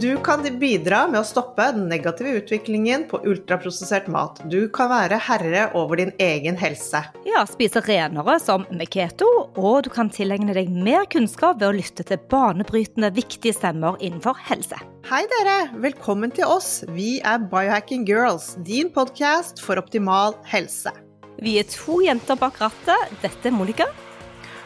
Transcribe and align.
Du 0.00 0.16
kan 0.20 0.42
bidra 0.60 1.06
med 1.08 1.22
å 1.22 1.24
stoppe 1.24 1.70
den 1.72 1.86
negative 1.88 2.34
utviklingen 2.36 3.06
på 3.08 3.16
ultraprosessert 3.24 4.10
mat. 4.12 4.42
Du 4.52 4.68
kan 4.68 4.90
være 4.90 5.16
herre 5.24 5.62
over 5.78 5.96
din 5.96 6.10
egen 6.20 6.58
helse. 6.60 7.00
Ja, 7.24 7.46
spise 7.48 7.80
renere 7.86 8.34
som 8.42 8.66
med 8.68 8.90
keto, 8.92 9.24
og 9.56 9.86
du 9.86 9.90
kan 9.94 10.12
tilegne 10.12 10.52
deg 10.52 10.68
mer 10.68 11.08
kunnskap 11.08 11.62
ved 11.62 11.70
å 11.70 11.76
lytte 11.78 12.04
til 12.04 12.20
banebrytende 12.28 13.08
viktige 13.16 13.56
stemmer 13.56 13.96
innenfor 14.04 14.36
helse. 14.50 14.76
Hei 15.08 15.22
dere, 15.32 15.58
velkommen 15.80 16.34
til 16.36 16.44
oss. 16.44 16.82
Vi 16.92 17.22
er 17.24 17.40
Biohacking 17.48 18.04
Girls, 18.04 18.52
din 18.68 18.92
podkast 18.92 19.64
for 19.64 19.80
optimal 19.80 20.36
helse. 20.52 20.92
Vi 21.40 21.56
er 21.56 21.72
to 21.72 22.02
jenter 22.04 22.36
bak 22.36 22.60
rattet. 22.60 23.16
Dette 23.24 23.48
er 23.48 23.56
Monica. 23.56 23.88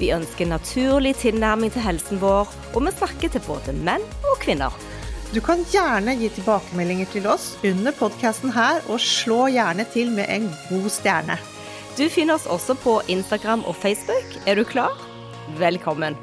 Vi 0.00 0.08
ønsker 0.16 0.48
naturlig 0.48 1.12
tilnærming 1.20 1.72
til 1.74 1.84
helsen 1.84 2.22
vår, 2.22 2.48
og 2.72 2.86
vi 2.86 2.92
snakker 2.96 3.32
til 3.34 3.44
både 3.44 3.74
menn 3.84 4.06
og 4.24 4.40
kvinner. 4.40 4.72
Du 5.34 5.38
kan 5.44 5.60
gjerne 5.70 6.16
gi 6.18 6.30
tilbakemeldinger 6.38 7.10
til 7.12 7.28
oss 7.30 7.52
under 7.66 7.94
podkasten 7.94 8.54
her, 8.56 8.80
og 8.88 9.02
slå 9.04 9.44
gjerne 9.52 9.86
til 9.92 10.10
med 10.16 10.26
en 10.32 10.48
god 10.70 10.88
stjerne. 10.90 11.36
Du 11.98 12.06
finner 12.08 12.40
oss 12.40 12.48
også 12.48 12.78
på 12.80 13.00
Instagram 13.12 13.62
og 13.68 13.76
Facebook. 13.76 14.40
Er 14.46 14.56
du 14.56 14.64
klar? 14.64 14.96
Velkommen. 15.60 16.16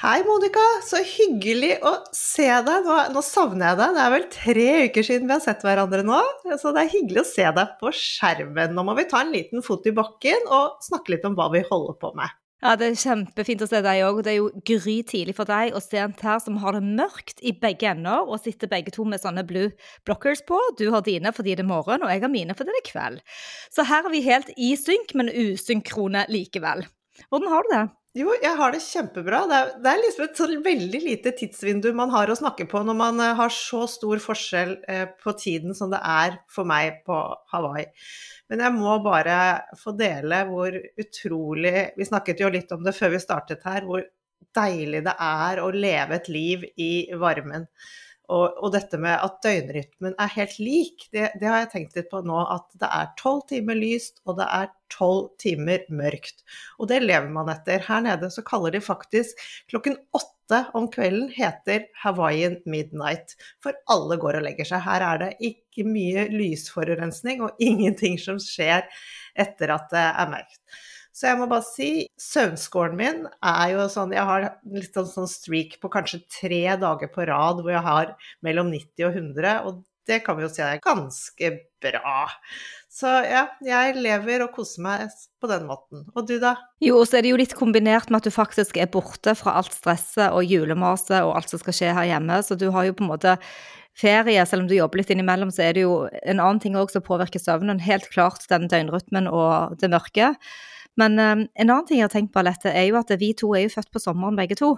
Hei, 0.00 0.22
Monica. 0.24 0.62
Så 0.80 0.96
hyggelig 1.04 1.74
å 1.84 1.90
se 2.16 2.46
deg. 2.48 2.86
Nå, 2.86 2.94
nå, 3.12 3.20
savner 3.20 3.74
jeg 3.74 3.76
deg. 3.76 3.90
Det 3.92 4.00
er 4.00 4.12
vel 4.14 4.22
tre 4.32 4.68
uker 4.86 5.04
siden 5.04 5.28
vi 5.28 5.34
har 5.34 5.42
sett 5.44 5.60
hverandre 5.66 6.00
nå. 6.08 6.20
Så 6.56 6.72
det 6.72 6.86
er 6.86 6.94
hyggelig 6.94 7.20
å 7.20 7.28
se 7.28 7.44
deg 7.58 7.74
på 7.82 7.92
skjermen. 7.92 8.72
Nå 8.72 8.84
må 8.88 8.94
vi 8.96 9.04
ta 9.10 9.20
en 9.20 9.34
liten 9.34 9.60
fot 9.66 9.84
i 9.84 9.92
bakken 9.92 10.48
og 10.48 10.80
snakke 10.86 11.12
litt 11.12 11.26
om 11.28 11.36
hva 11.36 11.50
vi 11.52 11.60
holder 11.66 11.98
på 12.00 12.14
med. 12.16 12.32
Ja, 12.64 12.72
det 12.80 12.88
er 12.88 12.96
kjempefint 13.02 13.66
å 13.66 13.68
se 13.68 13.82
deg 13.84 14.00
òg. 14.06 14.22
Det 14.24 14.32
er 14.32 14.38
jo 14.38 14.48
gry 14.72 14.96
tidlig 15.12 15.36
for 15.36 15.52
deg 15.52 15.76
å 15.76 15.84
se 15.84 16.00
en 16.00 16.16
her 16.16 16.40
som 16.40 16.56
har 16.64 16.80
det 16.80 16.96
mørkt 17.02 17.44
i 17.44 17.52
begge 17.60 17.92
ender 17.92 18.24
og 18.24 18.40
sitter 18.40 18.72
begge 18.72 18.96
to 18.96 19.04
med 19.04 19.20
sånne 19.20 19.44
blue 19.52 19.68
blockers 20.08 20.40
på. 20.48 20.64
Du 20.80 20.86
har 20.96 21.04
dine 21.04 21.36
fordi 21.36 21.58
det 21.60 21.66
er 21.66 21.72
morgen, 21.74 22.08
og 22.08 22.08
jeg 22.08 22.24
har 22.24 22.32
mine 22.32 22.56
fordi 22.56 22.72
det 22.72 22.86
er 22.86 22.88
kveld. 22.88 23.24
Så 23.68 23.84
her 23.92 24.08
er 24.08 24.16
vi 24.16 24.24
helt 24.24 24.48
i 24.56 24.72
synk, 24.80 25.12
men 25.12 25.28
usynkrone 25.28 26.24
likevel. 26.32 26.88
Hvordan 27.28 27.52
har 27.52 27.68
du 27.68 27.74
det? 27.76 27.86
Jo, 28.18 28.32
jeg 28.42 28.58
har 28.58 28.72
det 28.74 28.80
kjempebra. 28.82 29.44
Det 29.46 29.56
er, 29.56 29.68
det 29.84 29.90
er 29.90 30.00
liksom 30.02 30.24
et 30.24 30.38
sånn 30.40 30.62
veldig 30.64 31.00
lite 31.04 31.30
tidsvindu 31.38 31.92
man 31.94 32.10
har 32.10 32.32
å 32.32 32.34
snakke 32.34 32.66
på 32.66 32.80
når 32.82 32.96
man 32.98 33.22
eh, 33.22 33.36
har 33.38 33.52
så 33.54 33.84
stor 33.90 34.18
forskjell 34.24 34.72
eh, 34.90 35.04
på 35.22 35.34
tiden 35.38 35.76
som 35.78 35.92
det 35.92 36.00
er 36.02 36.40
for 36.50 36.66
meg 36.66 37.04
på 37.06 37.20
Hawaii. 37.52 37.86
Men 38.50 38.64
jeg 38.66 38.74
må 38.74 38.96
bare 39.04 39.36
få 39.78 39.94
dele 39.94 40.42
hvor 40.48 40.74
utrolig 40.74 41.92
Vi 41.94 42.08
snakket 42.08 42.42
jo 42.42 42.50
litt 42.50 42.74
om 42.74 42.82
det 42.82 42.96
før 42.98 43.14
vi 43.14 43.22
startet 43.22 43.62
her, 43.62 43.86
hvor 43.86 44.02
deilig 44.58 45.04
det 45.06 45.14
er 45.14 45.62
å 45.62 45.70
leve 45.70 46.18
et 46.18 46.30
liv 46.34 46.66
i 46.82 46.92
varmen. 47.14 47.68
Og, 48.30 48.58
og, 48.60 48.70
dette 48.74 48.98
med 49.00 49.16
at 49.18 49.40
døgnrytmen 49.42 50.14
er 50.14 50.34
helt 50.36 50.58
lik, 50.62 51.06
det, 51.14 51.32
det, 51.40 51.48
har 51.48 51.64
jeg 51.64 51.70
tenkt 51.72 51.96
litt 51.98 52.10
på 52.12 52.22
nå. 52.26 52.38
At 52.54 52.68
det 52.78 52.90
er 52.90 53.08
tolv 53.18 53.42
timer 53.50 53.78
lyst, 53.78 54.20
og 54.24 54.38
det 54.38 54.46
er 54.46 54.68
tolv 54.92 55.32
timer 55.42 55.86
mørkt. 55.90 56.44
Og 56.78 56.90
det 56.90 57.00
lever 57.02 57.30
man 57.32 57.50
etter. 57.52 57.82
Her 57.88 58.04
nede 58.06 58.30
så 58.30 58.44
kaller 58.46 58.74
de 58.74 58.82
faktisk 58.84 59.40
klokken 59.72 59.98
åtte 60.16 60.64
om 60.78 60.88
kvelden 60.90 61.28
heter 61.34 61.88
Hawaiian 62.02 62.60
midnight. 62.70 63.34
For 63.62 63.74
alle 63.90 64.18
går 64.22 64.40
og 64.40 64.46
legger 64.46 64.68
seg. 64.68 64.84
Her 64.86 65.06
er 65.06 65.24
det 65.24 65.32
ikke 65.50 65.86
mye 65.88 66.28
lysforurensning 66.30 67.42
og 67.46 67.58
ingenting 67.70 68.18
som 68.22 68.38
skjer 68.42 68.86
etter 69.38 69.74
at 69.74 69.90
det 69.94 70.06
er 70.06 70.32
mørkt. 70.36 70.62
Så 71.12 71.26
jeg 71.30 71.40
må 71.40 71.48
bare 71.50 71.66
si, 71.66 71.90
søvnskåren 72.20 72.96
min 72.98 73.24
er 73.26 73.72
jo 73.72 73.86
sånn 73.90 74.14
Jeg 74.14 74.26
har 74.28 74.46
litt 74.70 74.94
sånn, 74.94 75.08
sånn 75.10 75.30
streak 75.30 75.78
på 75.82 75.90
kanskje 75.92 76.22
tre 76.30 76.62
dager 76.80 77.10
på 77.12 77.26
rad 77.28 77.62
hvor 77.62 77.72
jeg 77.74 77.84
har 77.86 78.12
mellom 78.46 78.70
90 78.72 79.08
og 79.08 79.18
100, 79.18 79.56
og 79.66 79.80
det 80.10 80.20
kan 80.26 80.38
vi 80.38 80.46
jo 80.46 80.50
si 80.50 80.62
er 80.64 80.80
ganske 80.82 81.50
bra. 81.82 82.22
Så 82.90 83.10
ja, 83.22 83.44
jeg 83.62 83.98
lever 84.02 84.42
og 84.42 84.54
koser 84.56 84.82
meg 84.82 85.12
på 85.40 85.50
den 85.50 85.66
måten. 85.68 86.06
Og 86.18 86.26
du, 86.26 86.38
da? 86.42 86.56
Jo, 86.82 86.98
og 86.98 87.06
så 87.06 87.18
er 87.18 87.26
det 87.26 87.34
jo 87.34 87.38
litt 87.38 87.54
kombinert 87.58 88.10
med 88.10 88.18
at 88.18 88.26
du 88.26 88.34
faktisk 88.34 88.80
er 88.80 88.90
borte 88.90 89.36
fra 89.38 89.54
alt 89.60 89.76
stresset 89.76 90.34
og 90.34 90.46
julemaset 90.48 91.20
og 91.20 91.36
alt 91.38 91.52
som 91.52 91.62
skal 91.62 91.76
skje 91.76 91.92
her 91.94 92.08
hjemme, 92.10 92.40
så 92.42 92.58
du 92.58 92.66
har 92.74 92.88
jo 92.88 92.96
på 92.98 93.06
en 93.06 93.12
måte 93.12 93.36
ferie, 94.00 94.42
selv 94.46 94.64
om 94.64 94.70
du 94.70 94.76
jobber 94.76 95.02
litt 95.02 95.12
innimellom, 95.12 95.52
så 95.54 95.68
er 95.68 95.76
det 95.76 95.84
jo 95.84 95.94
en 96.08 96.40
annen 96.40 96.60
ting 96.62 96.76
òg 96.78 96.92
som 96.92 97.04
påvirker 97.04 97.42
søvnen. 97.42 97.82
Helt 97.82 98.08
klart 98.12 98.46
den 98.50 98.68
døgnrytmen 98.70 99.28
og 99.30 99.76
det 99.80 99.90
mørke. 99.92 100.34
Men 100.98 101.18
um, 101.18 101.44
en 101.54 101.70
annen 101.70 101.86
ting 101.86 102.00
jeg 102.00 102.08
har 102.08 102.12
tenkt 102.12 102.32
på, 102.34 102.42
Alette, 102.42 102.72
er 102.72 102.88
jo 102.88 102.98
at 103.00 103.12
vi 103.20 103.30
to 103.38 103.52
er 103.54 103.66
jo 103.66 103.74
født 103.76 103.92
på 103.94 104.02
sommeren 104.02 104.38
begge 104.38 104.58
to. 104.58 104.74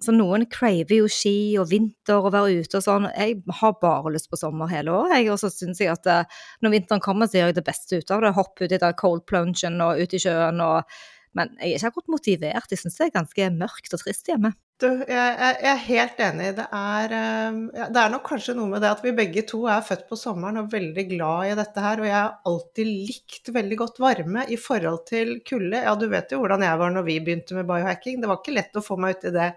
Så 0.00 0.14
noen 0.16 0.46
craver 0.48 1.02
jo 1.02 1.08
ski 1.12 1.58
og 1.60 1.68
vinter 1.68 2.24
og 2.24 2.32
være 2.32 2.62
ute 2.62 2.78
og 2.78 2.84
sånn. 2.86 3.10
Jeg 3.12 3.42
har 3.58 3.74
bare 3.82 4.14
lyst 4.14 4.30
på 4.32 4.38
sommer 4.40 4.70
hele 4.72 4.94
året, 4.96 5.28
og 5.28 5.36
så 5.42 5.50
syns 5.52 5.82
jeg 5.82 5.92
at 5.92 6.08
uh, 6.08 6.40
når 6.64 6.76
vinteren 6.78 7.04
kommer, 7.04 7.28
så 7.28 7.40
gjør 7.40 7.52
jeg 7.52 7.58
det 7.60 7.66
beste 7.68 8.00
ut 8.00 8.14
av 8.16 8.24
det. 8.24 8.34
Hoppe 8.38 8.64
ut 8.64 8.72
i 8.72 8.80
den 8.80 8.96
cold 9.00 9.26
plungen 9.28 9.84
og 9.84 10.00
ut 10.00 10.16
i 10.16 10.22
sjøen 10.22 10.64
og 10.64 11.00
Men 11.38 11.52
jeg 11.60 11.68
er 11.68 11.76
ikke 11.76 11.88
akkurat 11.92 12.08
motivert. 12.10 12.72
Jeg 12.72 12.80
syns 12.80 12.96
det 12.98 13.04
er 13.04 13.18
ganske 13.20 13.50
mørkt 13.54 13.92
og 13.94 14.00
trist 14.02 14.26
hjemme. 14.26 14.50
Du, 14.80 14.86
jeg, 14.88 15.32
jeg, 15.36 15.56
er 15.68 15.80
helt 15.84 16.20
enig. 16.24 16.46
Det 16.56 16.64
er, 16.72 17.12
eh, 17.12 17.56
det 17.92 18.00
er 18.00 18.12
nok 18.12 18.22
kanskje 18.30 18.54
noe 18.56 18.70
med 18.70 18.80
det 18.80 18.88
at 18.94 19.02
vi 19.04 19.12
begge 19.16 19.42
to 19.48 19.66
er 19.68 19.84
født 19.84 20.06
på 20.08 20.16
sommeren 20.16 20.62
og 20.62 20.70
veldig 20.72 21.04
glad 21.10 21.50
i 21.50 21.58
dette 21.58 21.84
her. 21.84 22.00
Og 22.00 22.08
jeg 22.08 22.16
har 22.16 22.38
alltid 22.48 22.88
likt 22.88 23.52
veldig 23.52 23.78
godt 23.82 24.00
varme 24.00 24.46
i 24.48 24.56
forhold 24.60 25.02
til 25.10 25.34
kulde. 25.44 25.82
Ja, 25.84 25.92
du 26.00 26.06
vet 26.08 26.32
jo 26.32 26.40
hvordan 26.40 26.64
jeg 26.64 26.80
var 26.80 26.94
når 26.96 27.04
vi 27.10 27.18
begynte 27.20 27.58
med 27.58 27.68
biohacking. 27.68 28.22
Det 28.22 28.30
var 28.30 28.40
ikke 28.40 28.56
lett 28.56 28.80
å 28.80 28.84
få 28.86 28.96
meg 29.00 29.18
ut 29.18 29.28
i 29.28 29.34
det 29.36 29.52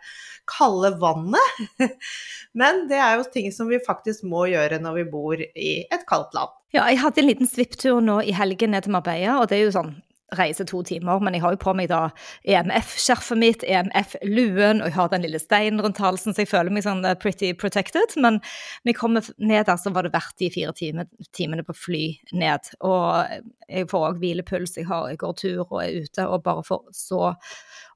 kalde 0.50 0.92
vannet. 1.00 1.64
Men 2.60 2.86
det 2.92 3.00
er 3.00 3.16
jo 3.16 3.30
ting 3.32 3.48
som 3.56 3.72
vi 3.72 3.80
faktisk 3.84 4.28
må 4.28 4.50
gjøre 4.52 4.82
når 4.84 5.00
vi 5.00 5.12
bor 5.14 5.40
i 5.40 5.76
et 5.88 6.04
kaldt 6.10 6.36
land. 6.36 6.52
Ja, 6.76 6.90
jeg 6.92 7.00
hadde 7.00 7.24
en 7.24 7.32
liten 7.32 7.48
svipptur 7.48 8.04
nå 8.04 8.20
i 8.28 8.36
helgen 8.36 8.76
ned 8.76 8.84
til 8.84 8.96
Marbella, 8.98 9.40
og 9.40 9.48
det 9.48 9.62
er 9.62 9.70
jo 9.70 9.78
sånn 9.78 9.96
reise 10.38 10.66
to 10.70 10.82
timer, 10.86 11.22
men 11.24 11.36
jeg 11.38 11.44
har 11.44 11.56
jo 11.56 11.62
på 11.62 11.74
meg 11.78 11.90
da 11.92 12.02
EMF-skjerfet 12.50 13.40
mitt, 13.40 13.66
EMF-luen, 13.68 14.82
og 14.82 14.90
jeg 14.90 14.98
har 14.98 15.12
den 15.14 15.26
lille 15.26 15.42
steinen 15.42 15.82
rundt 15.84 16.02
halsen, 16.04 16.36
så 16.36 16.44
jeg 16.44 16.52
føler 16.52 16.74
meg 16.74 16.86
sånn 16.86 17.04
eh, 17.08 17.18
pretty 17.20 17.54
protected. 17.58 18.18
Men 18.18 18.40
når 18.84 18.94
jeg 18.94 19.00
kommer 19.00 19.32
ned 19.38 19.68
der, 19.70 19.80
så 19.80 19.94
var 19.94 20.08
det 20.08 20.14
verdt 20.16 20.38
de 20.42 20.52
fire 20.54 20.76
time, 20.78 21.08
timene 21.36 21.66
på 21.68 21.76
fly 21.78 22.04
ned. 22.34 22.74
Og 22.86 23.40
jeg 23.70 23.90
får 23.92 24.10
òg 24.10 24.22
hvilepuls, 24.24 24.78
jeg, 24.80 24.90
har, 24.92 25.10
jeg 25.12 25.22
går 25.24 25.40
tur 25.40 25.64
og 25.66 25.80
er 25.84 26.04
ute, 26.04 26.28
og 26.28 26.46
bare 26.46 26.68
får 26.68 26.86
så 26.98 27.34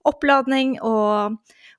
oppladning 0.07 0.77
og 0.85 1.37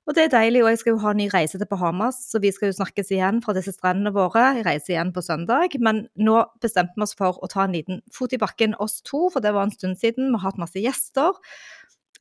og 0.09 0.15
det 0.17 0.23
er 0.25 0.31
deilig, 0.33 0.63
og 0.63 0.71
jeg 0.71 0.79
skal 0.81 0.95
jo 0.95 1.01
ha 1.03 1.11
en 1.13 1.19
ny 1.21 1.27
reise 1.29 1.59
til 1.61 1.69
Bahamas, 1.69 2.17
så 2.31 2.39
vi 2.41 2.49
skal 2.49 2.71
jo 2.71 2.79
snakkes 2.79 3.11
igjen 3.13 3.43
fra 3.45 3.53
disse 3.53 3.75
strendene 3.75 4.09
våre. 4.15 4.47
Jeg 4.57 4.65
reiser 4.65 4.95
igjen 4.95 5.11
på 5.13 5.21
søndag, 5.21 5.75
men 5.85 6.07
nå 6.17 6.39
bestemte 6.63 6.97
vi 6.97 7.05
oss 7.05 7.13
for 7.19 7.37
å 7.37 7.49
ta 7.51 7.67
en 7.67 7.75
liten 7.77 8.01
fot 8.15 8.33
i 8.33 8.39
bakken 8.41 8.73
oss 8.81 9.03
to, 9.05 9.27
for 9.29 9.45
det 9.45 9.53
var 9.53 9.67
en 9.67 9.75
stund 9.75 9.99
siden. 10.01 10.31
Vi 10.31 10.39
har 10.39 10.47
hatt 10.47 10.63
masse 10.63 10.81
gjester. 10.81 11.37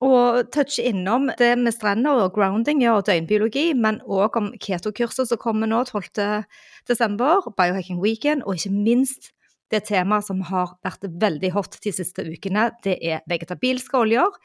Og 0.05 0.53
touche 0.53 0.85
innom 0.85 1.31
det 1.41 1.55
med 1.59 1.75
strender 1.75 2.21
og 2.27 2.37
grounding 2.37 2.85
ja, 2.85 2.93
og 3.01 3.09
døgnbiologi, 3.09 3.73
men 3.75 4.03
òg 4.05 4.37
om 4.37 4.53
keto-kurset 4.61 5.33
som 5.33 5.41
kommer 5.41 5.73
nå 5.73 5.81
12.12., 5.89 7.49
Biohacking 7.57 8.05
Weekend, 8.05 8.45
og 8.45 8.61
ikke 8.61 8.77
minst 8.77 9.33
det 9.73 9.87
temaet 9.89 10.29
som 10.29 10.45
har 10.53 10.77
vært 10.85 11.09
veldig 11.09 11.57
hot 11.57 11.81
de 11.85 11.93
siste 11.97 12.21
ukene, 12.29 12.69
det 12.85 13.01
er 13.01 13.25
vegetabilske 13.33 13.97
oljer. 13.97 14.37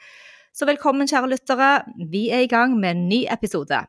Så 0.54 0.68
velkommen, 0.68 1.08
kjære 1.10 1.32
lyttere. 1.32 1.68
Vi 2.10 2.28
er 2.30 2.44
i 2.44 2.46
gang 2.46 2.76
med 2.78 2.94
en 2.94 3.08
ny 3.08 3.24
episode. 3.26 3.80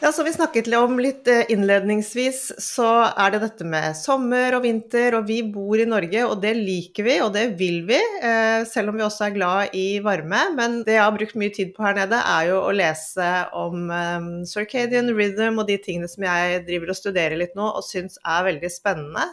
Ja, 0.00 0.12
som 0.12 0.24
vi 0.24 0.32
snakket 0.32 0.68
om 0.78 1.00
litt 1.02 1.26
eh, 1.26 1.48
innledningsvis, 1.50 2.52
så 2.62 2.86
er 3.18 3.32
det 3.34 3.40
dette 3.42 3.64
med 3.66 3.96
sommer 3.98 4.54
og 4.54 4.62
vinter, 4.62 5.16
og 5.18 5.24
vi 5.26 5.40
bor 5.42 5.74
i 5.74 5.88
Norge, 5.90 6.20
og 6.22 6.38
det 6.38 6.52
liker 6.54 7.02
vi, 7.02 7.16
og 7.24 7.32
det 7.34 7.42
vil 7.58 7.80
vi, 7.88 7.98
eh, 8.22 8.62
selv 8.70 8.92
om 8.92 9.00
vi 9.00 9.02
også 9.02 9.26
er 9.26 9.34
glad 9.34 9.74
i 9.74 9.98
varme. 10.04 10.44
Men 10.54 10.76
det 10.86 10.94
jeg 10.94 11.02
har 11.02 11.16
brukt 11.16 11.34
mye 11.42 11.54
tid 11.56 11.72
på 11.74 11.82
her 11.82 11.98
nede, 11.98 12.20
er 12.22 12.52
jo 12.52 12.60
å 12.60 12.76
lese 12.78 13.32
om 13.58 13.90
um, 13.90 14.30
circadian 14.46 15.10
rhythm 15.18 15.58
og 15.58 15.66
de 15.66 15.80
tingene 15.82 16.12
som 16.14 16.28
jeg 16.28 16.62
driver 16.70 16.94
og 16.94 17.00
studerer 17.00 17.42
litt 17.42 17.58
nå, 17.58 17.66
og 17.66 17.82
syns 17.82 18.22
er 18.22 18.46
veldig 18.52 18.70
spennende. 18.70 19.26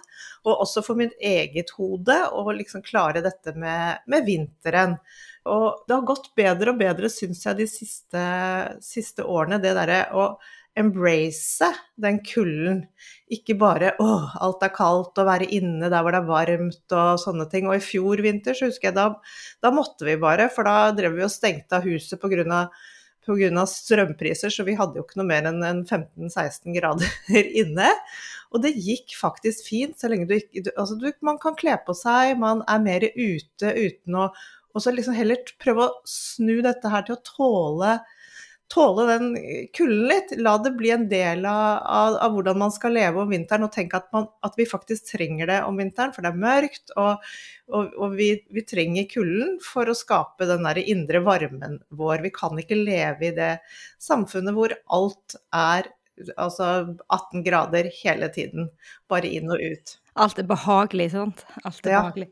Og 0.49 0.65
også 0.65 0.81
for 0.89 0.97
mitt 0.97 1.13
eget 1.21 1.75
hode 1.77 2.17
å 2.33 2.49
liksom 2.49 2.81
klare 2.89 3.21
dette 3.21 3.53
med, 3.53 4.01
med 4.09 4.25
vinteren. 4.25 4.97
og 5.45 5.85
det 5.85 5.93
har 5.93 6.09
gått 6.09 6.31
bedre 6.33 6.73
og 6.73 6.81
bedre, 6.81 7.09
syns 7.13 7.45
jeg, 7.45 7.61
de 7.61 7.69
siste, 7.69 8.27
siste 8.81 9.21
årene, 9.21 9.61
det 9.61 9.77
derre 9.77 10.07
å 10.17 10.31
embrace 10.75 11.69
den 12.01 12.19
kulden. 12.25 12.83
Ikke 13.31 13.55
bare 13.57 13.93
'å, 13.97 14.09
alt 14.43 14.63
er 14.63 14.73
kaldt', 14.75 15.17
og 15.17 15.29
være 15.29 15.47
inne 15.55 15.89
der 15.89 16.03
hvor 16.03 16.11
det 16.11 16.21
er 16.21 16.29
varmt 16.29 16.95
og 16.95 17.21
sånne 17.21 17.47
ting. 17.49 17.67
Og 17.67 17.77
i 17.77 17.85
fjor 17.85 18.21
vinter 18.21 18.53
så 18.53 18.69
husker 18.69 18.91
jeg 18.91 18.97
da, 18.97 19.07
da 19.63 19.71
måtte 19.71 20.05
vi 20.05 20.17
bare, 20.19 20.49
for 20.51 20.67
da 20.67 20.91
drev 20.91 21.15
vi 21.15 21.23
og 21.25 21.33
stengte 21.33 21.79
av 21.79 21.87
huset 21.87 22.19
pga. 22.21 22.69
Pga. 23.25 23.65
strømpriser, 23.65 24.53
så 24.53 24.63
vi 24.63 24.75
hadde 24.77 24.99
jo 24.99 25.03
ikke 25.03 25.17
noe 25.17 25.25
mer 25.25 25.47
enn 25.49 25.85
15-16 25.87 26.75
grader 26.75 27.09
inne. 27.61 27.89
Og 28.53 28.61
det 28.61 28.75
gikk 28.77 29.15
faktisk 29.17 29.65
fint, 29.65 29.97
så 29.97 30.11
lenge 30.11 30.27
du 30.29 30.35
ikke 30.37 30.69
Altså, 30.77 30.93
du, 30.99 31.09
man 31.25 31.39
kan 31.41 31.57
kle 31.57 31.73
på 31.87 31.95
seg, 31.97 32.37
man 32.37 32.61
er 32.69 32.83
mer 32.83 33.07
ute 33.15 33.73
uten 33.73 34.19
å 34.21 34.29
Og 34.75 34.83
så 34.83 34.91
liksom 34.91 35.15
heller 35.15 35.39
prøve 35.57 35.87
å 35.87 35.93
snu 36.05 36.59
dette 36.61 36.89
her 36.91 37.05
til 37.07 37.15
å 37.15 37.23
tåle 37.23 37.91
tåle 38.71 39.05
den 39.09 39.27
kulden 39.77 40.07
litt. 40.09 40.33
La 40.41 40.55
det 40.61 40.71
bli 40.77 40.91
en 40.93 41.07
del 41.09 41.45
av, 41.45 41.81
av, 41.85 42.17
av, 42.25 42.35
hvordan 42.35 42.59
man 42.63 42.73
skal 42.73 42.95
leve 42.97 43.21
om 43.21 43.31
vinteren, 43.31 43.67
og 43.67 43.73
tenke 43.75 43.99
at, 43.99 44.07
man, 44.15 44.27
at, 44.45 44.55
vi 44.57 44.67
faktisk 44.69 45.11
trenger 45.11 45.51
det 45.51 45.59
om 45.67 45.77
vinteren, 45.81 46.13
for 46.15 46.25
det 46.25 46.31
er 46.33 46.43
mørkt. 46.45 46.95
Og, 47.01 47.27
og, 47.71 47.91
og 47.99 48.15
vi, 48.19 48.29
vi, 48.55 48.65
trenger 48.67 49.09
kulden 49.11 49.57
for 49.63 49.89
å 49.89 49.97
skape 49.97 50.49
den 50.49 50.65
der 50.67 50.81
indre 50.83 51.21
varmen 51.25 51.79
vår. 51.89 52.25
Vi 52.25 52.33
kan 52.35 52.57
ikke 52.61 52.79
leve 52.79 53.29
i 53.29 53.35
det 53.35 53.53
samfunnet 54.01 54.57
hvor 54.57 54.75
alt 54.95 55.37
er 55.55 55.91
altså 56.39 56.95
18 57.11 57.43
grader 57.43 57.89
hele 58.03 58.29
tiden, 58.31 58.69
bare 59.11 59.29
inn 59.29 59.51
og 59.51 59.59
ut. 59.61 59.97
Alt 60.15 60.39
er 60.39 60.47
behagelig, 60.47 61.11
sant? 61.11 61.43
Alt 61.63 61.83
er 61.83 61.97
ja. 61.97 62.05
behagelig. 62.05 62.29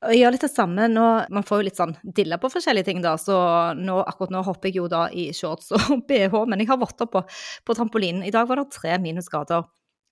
Jeg 0.00 0.22
gjør 0.22 0.32
litt 0.32 0.44
det 0.46 0.48
samme 0.48 0.86
nå. 0.88 1.06
Man 1.28 1.44
får 1.44 1.60
jo 1.60 1.66
litt 1.66 1.80
sånn 1.80 1.92
dilla 2.16 2.38
på 2.40 2.48
forskjellige 2.52 2.88
ting, 2.88 3.02
da. 3.04 3.16
Så 3.20 3.34
nå, 3.76 3.98
akkurat 4.00 4.32
nå 4.32 4.40
hopper 4.46 4.70
jeg 4.70 4.80
jo 4.80 4.86
da 4.88 5.04
i 5.12 5.28
shorts 5.36 5.74
og 5.76 6.06
bh, 6.08 6.38
men 6.48 6.62
jeg 6.62 6.70
har 6.70 6.80
oppe 6.80 7.08
på, 7.10 7.22
på 7.66 7.76
trampolinen. 7.76 8.24
I 8.24 8.32
dag 8.32 8.48
var 8.48 8.62
det 8.62 8.70
tre 8.72 8.96
minusgrader 9.02 9.66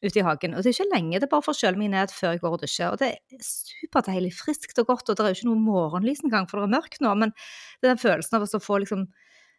ute 0.04 0.20
i 0.20 0.26
hagen. 0.26 0.54
Og 0.54 0.62
det 0.62 0.70
er 0.70 0.76
ikke 0.76 0.92
lenge, 0.92 1.20
det 1.22 1.30
bare 1.32 1.46
får 1.46 1.56
kjøle 1.62 1.80
meg 1.80 1.92
ned 1.94 2.12
før 2.14 2.36
jeg 2.36 2.42
går 2.44 2.58
og 2.58 2.62
dusjer. 2.62 2.92
Og 2.92 3.00
det 3.00 3.08
er 3.16 3.40
superdeilig, 3.48 4.34
friskt 4.36 4.78
og 4.82 4.92
godt, 4.92 5.08
og 5.08 5.16
det 5.18 5.24
er 5.24 5.32
jo 5.32 5.40
ikke 5.40 5.50
noe 5.50 5.64
morgenlys 5.64 6.22
engang, 6.26 6.46
for 6.50 6.60
det 6.60 6.68
er 6.68 6.76
mørkt 6.76 7.02
nå. 7.04 7.14
Men 7.24 7.32
det 7.32 7.88
er 7.88 7.94
den 7.94 8.04
følelsen 8.04 8.38
av 8.38 8.46
å 8.46 8.62
få 8.62 8.82
liksom 8.84 9.08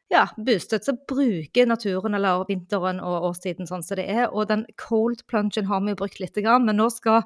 ja, 0.10 0.24
boostet, 0.42 0.86
så 0.86 0.96
bruker 1.10 1.70
naturen 1.70 2.18
eller 2.18 2.48
vinteren 2.50 2.98
og 3.06 3.28
årstiden 3.30 3.70
sånn 3.70 3.84
som 3.86 4.00
det 4.00 4.08
er. 4.10 4.28
Og 4.30 4.48
den 4.50 4.66
cold 4.80 5.26
plungen 5.30 5.70
har 5.70 5.84
vi 5.86 5.94
jo 5.94 6.00
brukt 6.00 6.22
lite 6.22 6.46
grann, 6.46 6.66
men 6.66 6.80
nå 6.82 6.88
skal 6.94 7.26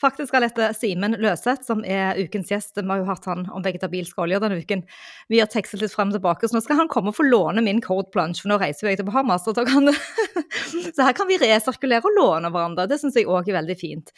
Faktisk 0.00 0.32
har 0.32 0.40
dette 0.40 0.70
Simen 0.78 1.12
Løseth, 1.20 1.66
som 1.66 1.82
er 1.84 2.16
ukens 2.16 2.48
gjest. 2.48 2.72
Vi 2.78 2.86
har 2.88 3.02
jo 3.02 3.08
hatt 3.08 3.26
han 3.28 3.44
om 3.52 3.64
vegetabilsk 3.64 4.18
olje 4.22 4.38
denne 4.40 4.60
uken. 4.62 4.84
Vi 5.28 5.40
har 5.42 5.50
tekstet 5.52 5.82
litt 5.82 5.92
frem 5.92 6.08
og 6.08 6.16
tilbake, 6.16 6.48
så 6.48 6.56
nå 6.56 6.62
skal 6.64 6.80
han 6.80 6.88
komme 6.92 7.12
og 7.12 7.18
få 7.18 7.26
låne 7.28 7.64
min 7.66 7.82
cold 7.84 8.08
plunge, 8.14 8.40
for 8.40 8.52
nå 8.52 8.56
reiser 8.62 8.88
jeg 8.88 9.00
til 9.02 9.08
Bahamas. 9.10 9.44
Så, 9.44 9.52
kan... 9.68 9.92
så 10.96 11.04
her 11.04 11.16
kan 11.18 11.28
vi 11.28 11.40
resirkulere 11.42 12.08
og 12.08 12.16
låne 12.16 12.52
hverandre. 12.54 12.88
Det 12.88 13.00
syns 13.02 13.18
jeg 13.20 13.28
òg 13.28 13.50
er 13.50 13.60
veldig 13.60 13.76
fint. 13.80 14.14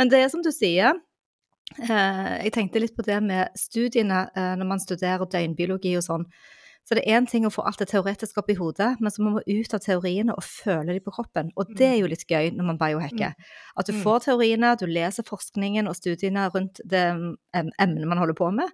Men 0.00 0.12
det 0.12 0.22
er 0.22 0.32
som 0.32 0.44
du 0.44 0.48
sier, 0.54 0.96
eh, 1.76 2.34
jeg 2.46 2.54
tenkte 2.56 2.80
litt 2.80 2.96
på 2.96 3.04
det 3.04 3.20
med 3.24 3.52
studiene 3.58 4.24
eh, 4.32 4.54
når 4.56 4.72
man 4.72 4.80
studerer 4.80 5.28
døgnbiologi 5.28 5.92
og 6.00 6.06
sånn. 6.08 6.28
Så 6.88 6.96
det 6.96 7.02
er 7.04 7.18
én 7.18 7.26
ting 7.28 7.44
å 7.44 7.50
få 7.52 7.66
alt 7.68 7.82
det 7.82 7.90
teoretiske 7.90 8.40
opp 8.40 8.48
i 8.48 8.56
hodet, 8.56 8.94
men 8.96 9.12
så 9.12 9.20
må 9.20 9.34
man 9.34 9.44
ut 9.44 9.74
av 9.76 9.82
teoriene 9.84 10.32
og 10.32 10.46
føle 10.46 10.94
dem 10.94 11.02
på 11.04 11.12
kroppen. 11.18 11.50
Og 11.60 11.74
det 11.76 11.84
er 11.84 11.98
jo 11.98 12.08
litt 12.08 12.24
gøy 12.24 12.54
når 12.56 12.64
man 12.70 12.78
biohacker. 12.80 13.34
Mm. 13.36 13.50
At 13.82 13.90
du 13.90 13.92
mm. 13.92 13.98
får 14.06 14.22
teoriene, 14.24 14.70
du 14.80 14.86
leser 14.88 15.26
forskningen 15.28 15.90
og 15.90 15.98
studiene 15.98 16.46
rundt 16.54 16.80
det 16.88 17.04
emnet 17.52 18.08
man 18.08 18.22
holder 18.22 18.38
på 18.38 18.48
med. 18.56 18.72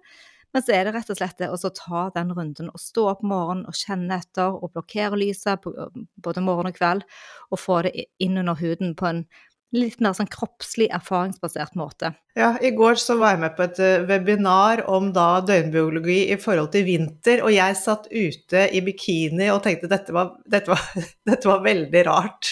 Men 0.55 0.63
så 0.63 0.77
er 0.77 0.87
det 0.87 0.93
rett 0.95 1.11
og 1.11 1.19
slett 1.19 1.41
det 1.41 1.49
å 1.51 1.71
ta 1.75 2.05
den 2.15 2.31
runden 2.37 2.69
og 2.71 2.79
stå 2.79 3.03
opp 3.11 3.25
morgenen 3.27 3.67
og 3.67 3.75
kjenne 3.75 4.21
etter 4.23 4.55
og 4.55 4.71
blokkere 4.71 5.19
lyset 5.19 5.67
både 5.67 6.43
morgen 6.45 6.71
og 6.71 6.77
kveld, 6.77 7.03
og 7.51 7.59
få 7.59 7.81
det 7.83 8.07
inn 8.23 8.39
under 8.39 8.55
huden 8.61 8.95
på 8.95 9.09
en 9.09 9.25
litt 9.73 10.01
mer 10.03 10.13
sånn 10.15 10.29
kroppslig, 10.31 10.87
erfaringsbasert 10.93 11.75
måte. 11.79 12.11
Ja, 12.35 12.49
i 12.59 12.73
går 12.75 12.97
så 12.99 13.15
var 13.19 13.33
jeg 13.33 13.41
med 13.45 13.53
på 13.55 13.63
et 13.63 13.79
eh, 13.83 14.03
webinar 14.07 14.81
om 14.91 15.07
da 15.15 15.39
døgnbiologi 15.45 16.17
i 16.33 16.37
forhold 16.39 16.73
til 16.73 16.83
vinter, 16.87 17.41
og 17.45 17.53
jeg 17.53 17.77
satt 17.79 18.09
ute 18.11 18.65
i 18.75 18.81
bikini 18.83 19.47
og 19.53 19.61
tenkte 19.63 19.89
dette 19.91 20.15
var, 20.15 20.33
dette 20.53 20.71
var, 20.71 20.83
dette 21.29 21.49
var 21.49 21.63
veldig 21.65 22.03
rart. 22.09 22.51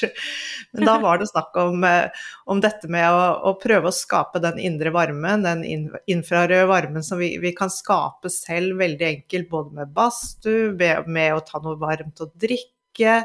Men 0.72 0.88
da 0.88 0.96
var 1.04 1.20
det 1.20 1.30
snakk 1.32 1.60
om, 1.66 1.84
eh, 1.88 2.26
om 2.52 2.64
dette 2.64 2.92
med 2.92 3.08
å, 3.12 3.28
å, 3.52 3.56
prøve 3.62 3.92
å 3.92 3.96
skape 3.96 4.42
den 4.44 4.62
indre 4.64 4.96
varmen, 4.96 5.46
den 5.46 5.66
infrarøde 6.08 6.66
varmen 6.72 7.06
som 7.06 7.20
vi, 7.22 7.36
vi 7.44 7.54
kan 7.56 7.72
skape 7.74 8.32
selv 8.32 8.80
veldig 8.82 9.10
enkelt, 9.12 9.52
både 9.52 9.82
med 9.82 9.94
badstue, 9.96 10.74
med 11.06 11.36
å 11.36 11.44
ta 11.46 11.60
noe 11.64 11.80
varmt 11.82 12.24
å 12.24 12.32
drikke, 12.32 13.22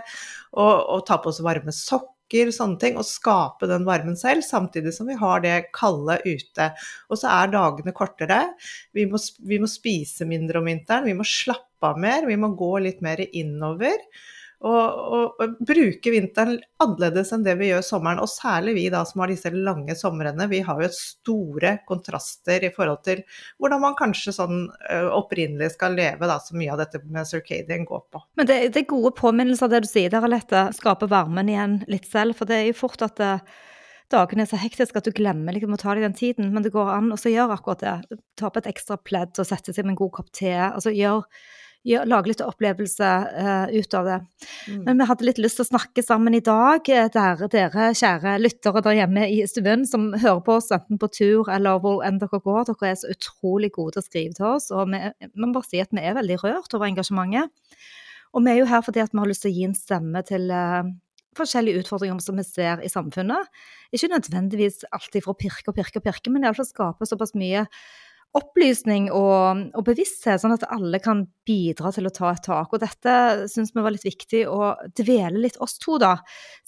og, 0.59 0.75
og 0.75 1.03
ta 1.07 1.23
på 1.23 1.31
oss 1.31 1.43
varme 1.45 1.75
sokker 1.75 2.18
sokker, 2.29 2.51
sånne 2.53 2.79
ting, 2.79 2.97
og 2.97 3.07
skape 3.07 3.67
den 3.67 3.85
varmen 3.85 4.17
selv, 4.17 4.43
samtidig 4.43 4.93
som 4.95 5.07
vi 5.09 5.17
har 5.17 5.41
det 5.41 5.73
kalde 5.73 6.19
ute. 6.25 6.75
Og 7.11 7.19
så 7.19 7.29
er 7.29 7.53
dagene 7.53 7.93
kortere. 7.93 8.55
Vi 8.93 9.07
må, 9.07 9.19
vi 9.41 9.59
må 9.59 9.67
spise 9.67 10.27
mindre 10.27 10.59
om 10.61 10.67
vinteren, 10.67 11.07
vi 11.07 11.15
må 11.15 11.25
slappe 11.25 11.83
av 11.83 11.99
mer, 11.99 12.27
vi 12.27 12.37
må 12.37 12.55
gå 12.55 12.79
litt 12.83 13.01
mer 13.01 13.19
innover 13.33 13.97
og, 14.59 14.99
og, 15.15 15.37
og, 15.39 15.59
bruke 15.63 16.11
vinteren 16.11 16.57
annerledes 16.83 17.31
enn 17.35 17.45
det 17.47 17.55
vi 17.61 17.69
gjør 17.71 17.85
sommeren. 17.87 18.23
Og 18.23 18.31
særlig 18.31 18.75
vi 18.75 18.89
da 18.91 19.05
som 19.07 19.23
har 19.23 19.31
disse 19.31 19.53
lange 19.55 19.95
somrene. 19.99 20.49
Vi 20.51 20.61
har 20.67 20.83
jo 20.83 20.89
store 20.95 21.77
kontraster 21.87 22.67
i 22.67 22.73
forhold 22.75 23.05
til 23.07 23.23
hvordan 23.59 23.85
man 23.85 23.97
kanskje 23.99 24.35
sånn 24.35 24.67
opprinnelig 25.15 25.75
skal 25.77 25.95
leve, 25.99 26.27
da, 26.27 26.41
så 26.43 26.59
mye 26.59 26.75
av 26.75 26.83
dette 26.83 27.03
med 27.07 27.29
circadian 27.31 27.87
går 27.89 28.05
på. 28.11 28.23
Men 28.41 28.51
det, 28.51 28.59
det 28.75 28.83
er 28.83 28.91
gode 28.91 29.15
påminnelser 29.19 29.71
det 29.71 29.85
du 29.87 29.91
sier 29.91 30.11
der, 30.13 30.27
Alette. 30.27 30.69
Skape 30.77 31.11
varmen 31.11 31.51
igjen 31.53 31.81
litt 31.87 32.11
selv. 32.11 32.39
For 32.39 32.51
det 32.51 32.59
er 32.59 32.71
jo 32.73 32.81
fort 32.81 33.07
at 33.07 33.19
det, 33.23 33.37
dagene 34.13 34.45
er 34.45 34.51
så 34.51 34.59
hektiske 34.61 34.99
at 34.99 35.07
du 35.07 35.15
glemmer 35.15 35.55
liksom 35.55 35.77
å 35.77 35.81
ta 35.81 35.95
deg 35.95 36.07
den 36.07 36.17
tiden, 36.19 36.51
men 36.55 36.65
det 36.65 36.73
går 36.75 36.91
an 36.95 37.13
å 37.15 37.19
gjøre 37.21 37.59
akkurat 37.59 37.85
det. 37.85 38.19
Ta 38.41 38.51
på 38.51 38.63
et 38.63 38.71
ekstra 38.71 38.99
pledd 38.99 39.39
og 39.39 39.49
sette 39.49 39.75
seg 39.75 39.87
med 39.87 39.95
en 39.95 40.03
god 40.03 40.15
kopp 40.19 40.33
te. 40.35 40.55
altså 40.57 40.93
gjør, 40.95 41.27
lage 41.87 42.29
litt 42.29 42.43
opplevelse 42.43 43.09
uh, 43.33 43.71
ut 43.71 43.95
av 43.95 44.09
det. 44.09 44.19
Mm. 44.69 44.83
Men 44.85 44.99
vi 44.99 45.07
hadde 45.09 45.27
litt 45.29 45.39
lyst 45.39 45.61
til 45.61 45.67
å 45.67 45.71
snakke 45.71 46.03
sammen 46.05 46.35
i 46.35 46.43
dag, 46.45 46.89
eh, 46.91 47.09
der, 47.15 47.45
dere 47.49 47.91
kjære 47.97 48.35
lyttere 48.43 48.83
der 48.85 48.99
hjemme 48.99 49.29
i 49.31 49.41
stuen 49.49 49.87
som 49.89 50.11
hører 50.17 50.43
på 50.45 50.59
oss 50.59 50.73
enten 50.75 51.01
på 51.01 51.11
tur 51.15 51.51
eller 51.53 51.81
hvor 51.85 52.03
enn 52.07 52.21
dere 52.21 52.43
går. 52.45 52.69
Dere 52.69 52.91
er 52.91 52.99
så 53.01 53.13
utrolig 53.15 53.73
gode 53.77 53.97
til 53.97 54.03
å 54.03 54.09
skrive 54.09 54.37
til 54.37 54.49
oss, 54.51 54.71
og 54.75 54.91
vi 54.93 55.01
må 55.39 55.53
bare 55.55 55.71
si 55.71 55.81
at 55.83 55.95
vi 55.95 56.05
er 56.05 56.19
veldig 56.19 56.41
rørt 56.45 56.75
over 56.75 56.91
engasjementet. 56.91 57.53
Og 58.37 58.45
vi 58.45 58.53
er 58.53 58.61
jo 58.61 58.69
her 58.69 58.83
fordi 58.85 59.01
at 59.01 59.15
vi 59.15 59.23
har 59.23 59.31
lyst 59.31 59.47
til 59.47 59.55
å 59.55 59.57
gi 59.57 59.69
en 59.69 59.79
stemme 59.79 60.23
til 60.29 60.51
uh, 60.53 60.83
forskjellige 61.39 61.85
utfordringer 61.85 62.21
som 62.23 62.37
vi 62.39 62.45
ser 62.47 62.83
i 62.85 62.91
samfunnet. 62.93 63.49
Ikke 63.95 64.11
nødvendigvis 64.13 64.83
alltid 64.93 65.25
for 65.25 65.35
å 65.35 65.41
pirke 65.41 65.73
og 65.73 65.79
pirke 65.79 66.03
og 66.03 66.07
pirke, 66.07 66.33
men 66.35 66.45
iallfall 66.45 66.69
skape 66.69 67.09
såpass 67.09 67.35
mye 67.39 67.65
opplysning 68.37 69.09
og, 69.15 69.63
og, 69.73 69.83
bevissthet, 69.87 70.43
sånn 70.43 70.55
at 70.55 70.67
alle 70.75 71.01
kan 71.03 71.25
bidra 71.49 71.93
til 71.95 72.09
å 72.09 72.13
ta 72.15 72.35
et 72.35 72.45
tak. 72.45 72.75
Og 72.75 72.83
dette 72.83 73.15
syns 73.51 73.73
vi 73.75 73.85
var 73.85 73.95
litt 73.95 74.05
viktig 74.05 74.45
å 74.51 74.75
dvele 75.01 75.41
litt 75.47 75.57
oss 75.65 75.79
to, 75.81 75.97
da, 76.03 76.19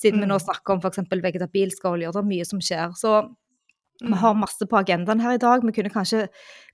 siden 0.01 0.21
mm. 0.21 0.25
vi 0.25 0.31
nå 0.31 0.39
mm. 0.41 0.45
snakker 0.47 0.77
om 0.77 0.83
f.eks. 0.83 1.05
vegetabilsk 1.11 1.87
olje, 1.91 2.09
og 2.09 2.17
det 2.17 2.23
er 2.23 2.31
mye 2.33 2.49
som 2.49 2.65
skjer. 2.65 2.97
Så 2.99 3.15
vi 4.01 4.17
har 4.17 4.35
mm. 4.35 4.41
masse 4.41 4.67
på 4.67 4.81
agendaen 4.81 5.21
her 5.21 5.37
i 5.37 5.43
dag. 5.43 5.67
Vi 5.67 5.77
kunne 5.77 5.93
kanskje 5.93 6.27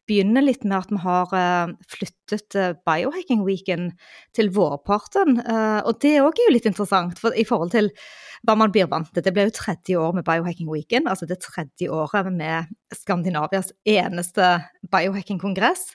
begynne 0.07 0.43
litt 0.45 0.65
med 0.65 0.79
at 0.79 0.93
vi 0.93 1.01
har 1.03 1.33
uh, 1.35 1.73
flyttet 1.91 2.57
uh, 2.59 2.75
Biohacking-weeken 2.87 3.91
til 4.37 4.53
vårparten. 4.55 5.41
Uh, 5.43 5.81
og 5.87 5.99
det 6.05 6.17
òg 6.23 6.39
er 6.39 6.49
jo 6.49 6.55
litt 6.55 6.71
interessant 6.71 7.21
for, 7.23 7.35
i 7.37 7.47
forhold 7.49 7.75
til 7.75 7.91
hva 8.47 8.57
man 8.59 8.73
blir 8.75 8.89
vant 8.91 9.11
til. 9.13 9.25
Det 9.25 9.35
blir 9.35 9.51
jo 9.51 9.57
tredje 9.59 9.99
år 9.99 10.15
med 10.17 10.27
Biohacking 10.27 10.71
Weekend, 10.71 11.11
altså 11.11 11.29
det 11.29 11.41
tredje 11.45 11.91
året 11.91 12.31
med 12.33 12.71
Skandinavias 12.95 13.73
eneste 13.89 14.57
biohacking-kongress. 14.93 15.91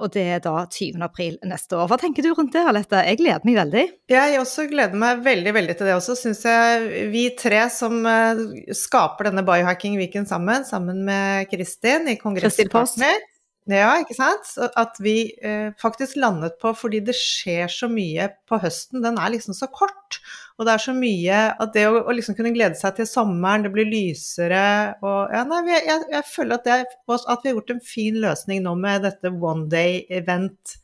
Og 0.00 0.08
det 0.14 0.22
er 0.32 0.38
da 0.40 0.62
20. 0.64 1.00
april 1.04 1.34
neste 1.44 1.76
år. 1.76 1.88
Hva 1.90 1.98
tenker 2.00 2.24
du 2.24 2.30
rundt 2.32 2.54
det, 2.54 2.62
Alette? 2.64 3.02
Jeg 3.04 3.18
gleder 3.20 3.44
meg 3.44 3.58
veldig. 3.58 3.82
Jeg 4.08 4.38
også 4.40 4.64
gleder 4.70 4.96
meg 5.00 5.20
veldig 5.26 5.52
veldig 5.56 5.76
til 5.76 5.90
det 5.90 5.96
også. 5.98 6.16
Syns 6.16 6.40
jeg 6.48 7.10
vi 7.12 7.26
tre 7.36 7.66
som 7.74 7.98
eh, 8.08 8.40
skaper 8.76 9.28
denne 9.28 9.44
Biohacking 9.44 9.98
Weekend 10.00 10.30
sammen, 10.30 10.64
sammen 10.68 11.04
med 11.04 11.50
Kristin 11.52 12.08
i 12.08 12.16
Kongresspartner 12.20 13.20
ja, 13.78 13.90
ikke 14.02 14.16
sant. 14.16 14.50
At 14.78 14.98
vi 15.02 15.30
eh, 15.42 15.70
faktisk 15.80 16.18
landet 16.20 16.56
på 16.62 16.72
fordi 16.76 17.02
det 17.06 17.16
skjer 17.18 17.70
så 17.70 17.88
mye 17.92 18.30
på 18.48 18.58
høsten. 18.62 19.02
Den 19.04 19.18
er 19.20 19.32
liksom 19.34 19.56
så 19.56 19.68
kort. 19.72 20.20
Og 20.58 20.66
det 20.66 20.74
er 20.74 20.82
så 20.84 20.94
mye 20.96 21.38
at 21.54 21.72
det 21.76 21.86
å, 21.88 22.02
å 22.02 22.14
liksom 22.16 22.36
kunne 22.36 22.52
glede 22.52 22.76
seg 22.76 22.98
til 22.98 23.08
sommeren, 23.08 23.64
det 23.64 23.72
blir 23.72 23.88
lysere 23.88 24.64
og 25.00 25.32
ja, 25.32 25.44
nei, 25.48 25.62
jeg, 25.72 26.02
jeg, 26.12 26.26
føler 26.28 26.58
at, 26.58 26.66
det, 26.68 26.98
at 27.08 27.40
vi 27.40 27.48
har 27.48 27.56
gjort 27.56 27.72
en 27.72 27.80
fin 27.84 28.18
løsning 28.20 28.60
nå 28.66 28.74
med 28.76 29.06
dette 29.08 29.32
one 29.32 29.70
day 29.72 30.02
event 30.12 30.76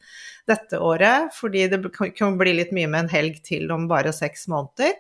dette 0.49 0.81
året. 0.81 1.33
Fordi 1.37 1.67
det 1.73 1.81
kan 2.17 2.39
bli 2.41 2.57
litt 2.57 2.75
mye 2.77 2.91
med 2.91 3.05
en 3.05 3.13
helg 3.13 3.43
til 3.47 3.69
om 3.75 3.89
bare 3.91 4.15
seks 4.17 4.47
måneder. 4.53 4.97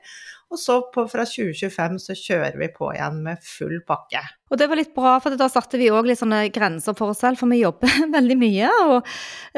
Og 0.52 0.60
så 0.60 0.80
på, 0.94 1.06
fra 1.10 1.26
2025 1.26 2.00
så 2.02 2.18
kjører 2.18 2.58
vi 2.60 2.70
på 2.74 2.92
igjen 2.94 3.22
med 3.24 3.42
full 3.44 3.80
pakke. 3.86 4.22
Og 4.46 4.60
det 4.60 4.68
var 4.70 4.78
litt 4.78 4.92
bra, 4.94 5.16
for 5.22 5.34
da 5.34 5.48
satte 5.50 5.78
vi 5.80 5.88
òg 5.90 6.06
litt 6.06 6.20
sånne 6.20 6.44
grenser 6.54 6.94
for 6.94 7.10
oss 7.10 7.22
selv, 7.24 7.40
for 7.40 7.50
vi 7.50 7.58
jobber 7.64 7.90
veldig 8.16 8.36
mye. 8.38 8.70
Og 8.86 9.08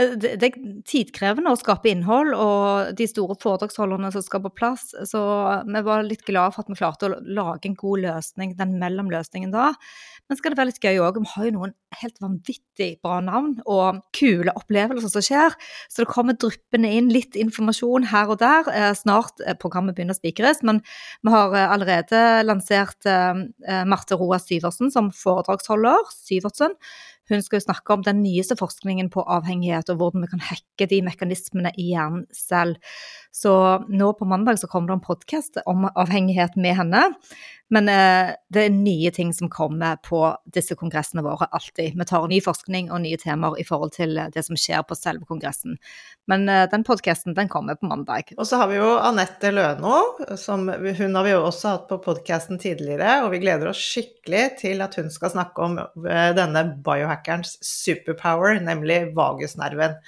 eh, 0.01 0.15
det, 0.17 0.49
er 0.49 0.57
tidkrevende 0.89 1.53
å 1.53 1.59
skape 1.61 1.91
innhold, 1.93 2.33
og 2.33 2.95
de 2.97 3.09
store 3.11 3.37
foredragsholderne 3.43 4.11
som 4.15 4.25
skal 4.25 4.45
på 4.47 4.55
plass. 4.57 4.91
Så 5.09 5.21
vi 5.69 5.83
var 5.85 6.07
litt 6.07 6.25
glad 6.29 6.57
for 6.57 6.65
at 6.65 6.73
vi 6.73 6.79
klarte 6.81 7.11
å 7.11 7.19
lage 7.21 7.69
en 7.69 7.77
god 7.77 8.07
løsning, 8.07 8.57
den 8.57 8.79
mellomløsningen 8.81 9.53
da. 9.53 9.75
Men 10.29 10.41
skal 10.41 10.53
det 10.53 10.61
være 10.61 10.71
litt 10.71 10.83
gøy 10.85 11.03
òg, 11.05 11.21
vi 11.21 11.33
har 11.35 11.49
jo 11.49 11.55
noen 11.57 11.77
helt 11.99 12.19
vanvittig 12.21 12.89
bra 13.05 13.17
navn 13.25 13.55
og 13.65 14.03
kule 14.17 14.53
opplevelser 14.57 15.13
som 15.13 15.25
skjer. 15.25 15.57
Så 15.89 16.05
det 16.05 16.13
kommer 16.13 16.37
dryppende 16.37 16.91
inn 16.97 17.09
litt 17.13 17.37
informasjon 17.37 18.09
her 18.09 18.33
og 18.33 18.41
der. 18.41 18.73
Eh, 18.73 18.91
snart 18.97 19.45
programmet 19.61 19.97
begynner 19.97 20.17
å 20.17 20.21
spikres, 20.21 20.65
men 20.65 20.81
vi 21.25 21.33
har 21.33 21.57
allerede 21.69 22.25
lansert 22.49 23.05
Marte 23.89 24.17
Roa 24.17 24.39
Syversen 24.41 24.78
Andersen 24.79 24.91
som 24.93 25.11
foredragsholder, 25.13 26.07
Syvertsen. 26.15 26.75
Hun 27.29 27.43
skal 27.43 27.61
snakke 27.61 27.93
om 27.93 28.03
den 28.03 28.23
nyeste 28.23 28.57
forskningen 28.57 29.11
på 29.11 29.21
avhengighet, 29.21 29.91
og 29.91 29.99
hvordan 30.01 30.23
vi 30.23 30.31
kan 30.31 30.41
hacke 30.41 30.87
de 30.89 31.03
mekanismene 31.03 31.73
i 31.77 31.91
hjernen 31.91 32.25
selv. 32.33 32.79
Så 33.35 33.85
nå 33.89 34.13
på 34.17 34.25
mandag 34.25 34.59
så 34.59 34.69
kommer 34.71 34.89
det 34.89 34.99
en 34.99 35.05
podkast 35.05 35.59
om 35.67 35.89
avhengighet 35.95 36.57
med 36.57 36.79
henne. 36.79 37.03
Men 37.75 37.89
eh, 37.93 38.31
det 38.53 38.63
er 38.65 38.73
nye 38.73 39.11
ting 39.13 39.33
som 39.37 39.51
kommer 39.53 39.99
på 40.05 40.23
disse 40.55 40.77
kongressene 40.79 41.25
våre 41.25 41.51
alltid. 41.53 41.99
Vi 41.99 42.07
tar 42.09 42.29
ny 42.31 42.41
forskning 42.45 42.89
og 42.89 43.03
nye 43.05 43.19
temaer 43.21 43.61
i 43.61 43.67
forhold 43.69 43.93
til 43.99 44.17
det 44.33 44.45
som 44.47 44.57
skjer 44.57 44.87
på 44.89 44.97
selve 44.97 45.29
kongressen. 45.29 45.77
Men 46.31 46.49
eh, 46.49 46.65
den 46.73 46.87
podkasten 46.89 47.37
den 47.37 47.51
kommer 47.53 47.77
på 47.77 47.91
mandag. 47.91 48.33
Og 48.39 48.49
så 48.49 48.63
har 48.63 48.73
vi 48.73 48.79
jo 48.81 48.95
Anette 48.97 49.53
Løno. 49.53 50.01
Som, 50.41 50.69
hun 50.73 51.21
har 51.21 51.29
vi 51.29 51.35
jo 51.35 51.45
også 51.45 51.75
hatt 51.75 51.87
på 51.93 52.01
podkasten 52.09 52.61
tidligere, 52.63 53.21
og 53.25 53.35
vi 53.37 53.43
gleder 53.45 53.71
oss 53.73 53.85
skikkelig 53.85 54.45
til 54.63 54.85
at 54.85 54.97
hun 55.01 55.13
skal 55.13 55.35
snakke 55.37 55.69
om 55.69 55.79
eh, 55.81 56.33
denne 56.39 56.65
biohackerens 56.85 57.59
superpower, 57.65 58.61
nemlig 58.65 59.11
vagusnerven. 59.17 60.01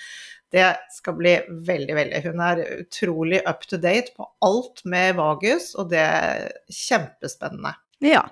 Det 0.51 0.67
skal 0.97 1.15
bli 1.19 1.37
veldig, 1.67 1.95
veldig 1.95 2.23
Hun 2.25 2.41
er 2.43 2.65
utrolig 2.81 3.43
up 3.47 3.63
to 3.71 3.79
date 3.79 4.11
på 4.17 4.27
alt 4.47 4.83
med 4.85 5.15
vagus, 5.21 5.73
og 5.79 5.93
det 5.93 6.03
er 6.03 6.49
kjempespennende. 6.75 7.77
Ja, 8.03 8.25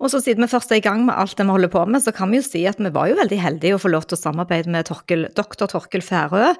og 0.00 0.08
så 0.08 0.18
siden 0.24 0.46
vi 0.46 0.48
først 0.48 0.70
er 0.72 0.80
i 0.80 0.84
gang 0.84 1.02
med 1.04 1.12
alt 1.20 1.36
det 1.36 1.44
vi 1.44 1.52
holder 1.52 1.70
på 1.72 1.82
med, 1.84 2.00
så 2.00 2.12
kan 2.16 2.30
vi 2.32 2.38
jo 2.40 2.46
si 2.46 2.62
at 2.68 2.78
vi 2.80 2.92
var 2.94 3.10
jo 3.10 3.18
veldig 3.18 3.36
heldige 3.36 3.76
å 3.76 3.82
få 3.82 3.90
lov 3.92 4.06
til 4.08 4.16
å 4.16 4.20
samarbeide 4.22 4.72
med 4.72 4.88
Torkel, 4.88 5.26
doktor 5.36 5.68
Torkel 5.68 6.02
Færø 6.04 6.54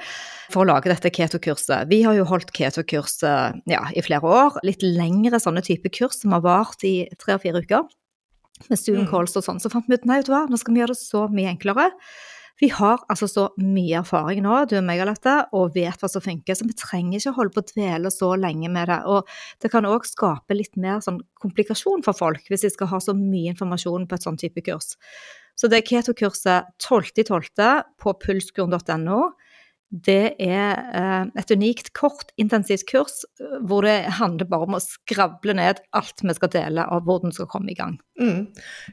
for 0.52 0.62
å 0.62 0.68
lage 0.68 0.92
dette 0.92 1.12
keto-kurset. 1.16 1.88
Vi 1.88 2.02
har 2.04 2.18
jo 2.18 2.26
holdt 2.28 2.52
keto-kurs 2.56 3.16
ja, 3.24 3.80
i 3.96 4.04
flere 4.04 4.28
år, 4.28 4.60
litt 4.66 4.84
lengre 4.84 5.40
sånne 5.40 5.64
type 5.64 5.88
kurs 5.96 6.20
som 6.20 6.36
har 6.36 6.44
vart 6.44 6.84
i 6.84 7.08
tre 7.16 7.38
og 7.38 7.46
fire 7.46 7.64
uker. 7.64 7.88
Med 8.68 8.76
Zoom 8.76 9.06
mm. 9.06 9.08
calls 9.08 9.38
og 9.40 9.46
sånn, 9.46 9.62
så 9.62 9.72
fant 9.72 9.88
vi 9.88 9.96
ut 9.96 10.04
nei, 10.04 10.20
vet 10.20 10.28
du 10.28 10.34
hva, 10.34 10.44
nå 10.50 10.60
skal 10.60 10.76
vi 10.76 10.82
gjøre 10.82 10.92
det 10.92 11.00
så 11.00 11.24
mye 11.32 11.54
enklere. 11.54 11.88
Vi 12.60 12.68
har 12.76 13.00
altså 13.08 13.24
så 13.30 13.46
mye 13.56 14.02
erfaring 14.02 14.42
nå, 14.44 14.52
du 14.68 14.76
og 14.76 14.84
meg, 14.84 15.00
Alette, 15.00 15.36
og 15.56 15.72
vet 15.76 16.02
hva 16.02 16.10
som 16.12 16.24
funker, 16.24 16.56
så 16.56 16.66
vi 16.68 16.76
trenger 16.76 17.16
ikke 17.16 17.34
holde 17.38 17.54
på 17.54 17.62
å 17.62 17.68
dvele 17.70 18.12
så 18.12 18.34
lenge 18.36 18.68
med 18.72 18.90
det. 18.92 18.98
Og 19.08 19.28
det 19.64 19.70
kan 19.72 19.88
òg 19.88 20.04
skape 20.08 20.56
litt 20.56 20.76
mer 20.80 21.00
sånn 21.04 21.22
komplikasjon 21.40 22.04
for 22.04 22.16
folk 22.16 22.50
hvis 22.52 22.66
de 22.66 22.72
skal 22.74 22.92
ha 22.92 23.00
så 23.00 23.16
mye 23.16 23.54
informasjon 23.54 24.04
på 24.10 24.18
et 24.18 24.26
sånn 24.28 24.40
type 24.40 24.64
kurs. 24.66 24.92
Så 25.56 25.68
det 25.68 25.80
er 25.80 25.88
Keto-kurset 25.88 26.68
12.12. 26.84 27.84
på 28.00 28.14
pulskuren.no 28.22 29.22
det 29.90 30.36
er 30.38 30.76
eh, 30.94 31.30
et 31.40 31.50
unikt, 31.50 31.90
kort, 31.98 32.30
intensivt 32.38 32.86
kurs 32.86 33.24
eh, 33.40 33.56
hvor 33.66 33.82
det 33.86 34.12
handler 34.20 34.46
bare 34.50 34.68
om 34.68 34.76
å 34.78 34.82
skravle 34.82 35.56
ned 35.58 35.80
alt 35.98 36.22
vi 36.22 36.36
skal 36.36 36.52
dele 36.54 36.84
av 36.86 37.02
hvordan 37.08 37.32
vi 37.32 37.38
skal 37.40 37.50
komme 37.50 37.72
i 37.72 37.78
gang. 37.78 37.96
Mm. 38.20 38.44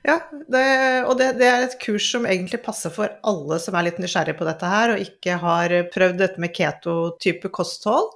Ja, 0.07 0.17
det, 0.49 0.65
og 1.05 1.19
det, 1.21 1.35
det, 1.37 1.51
er 1.51 1.67
et 1.67 1.77
kurs 1.83 2.09
som 2.15 2.25
egentlig 2.25 2.63
passer 2.65 2.93
for 2.93 3.13
alle 3.29 3.61
som 3.61 3.77
er 3.77 3.89
litt 3.89 4.01
nysgjerrig 4.01 4.37
på 4.39 4.47
dette 4.49 4.73
her, 4.73 4.95
og 4.95 5.05
ikke 5.05 5.37
har 5.43 5.77
prøvd 5.93 6.21
dette 6.23 6.41
med 6.41 6.55
keto-type 6.57 7.53
kosthold. 7.53 8.09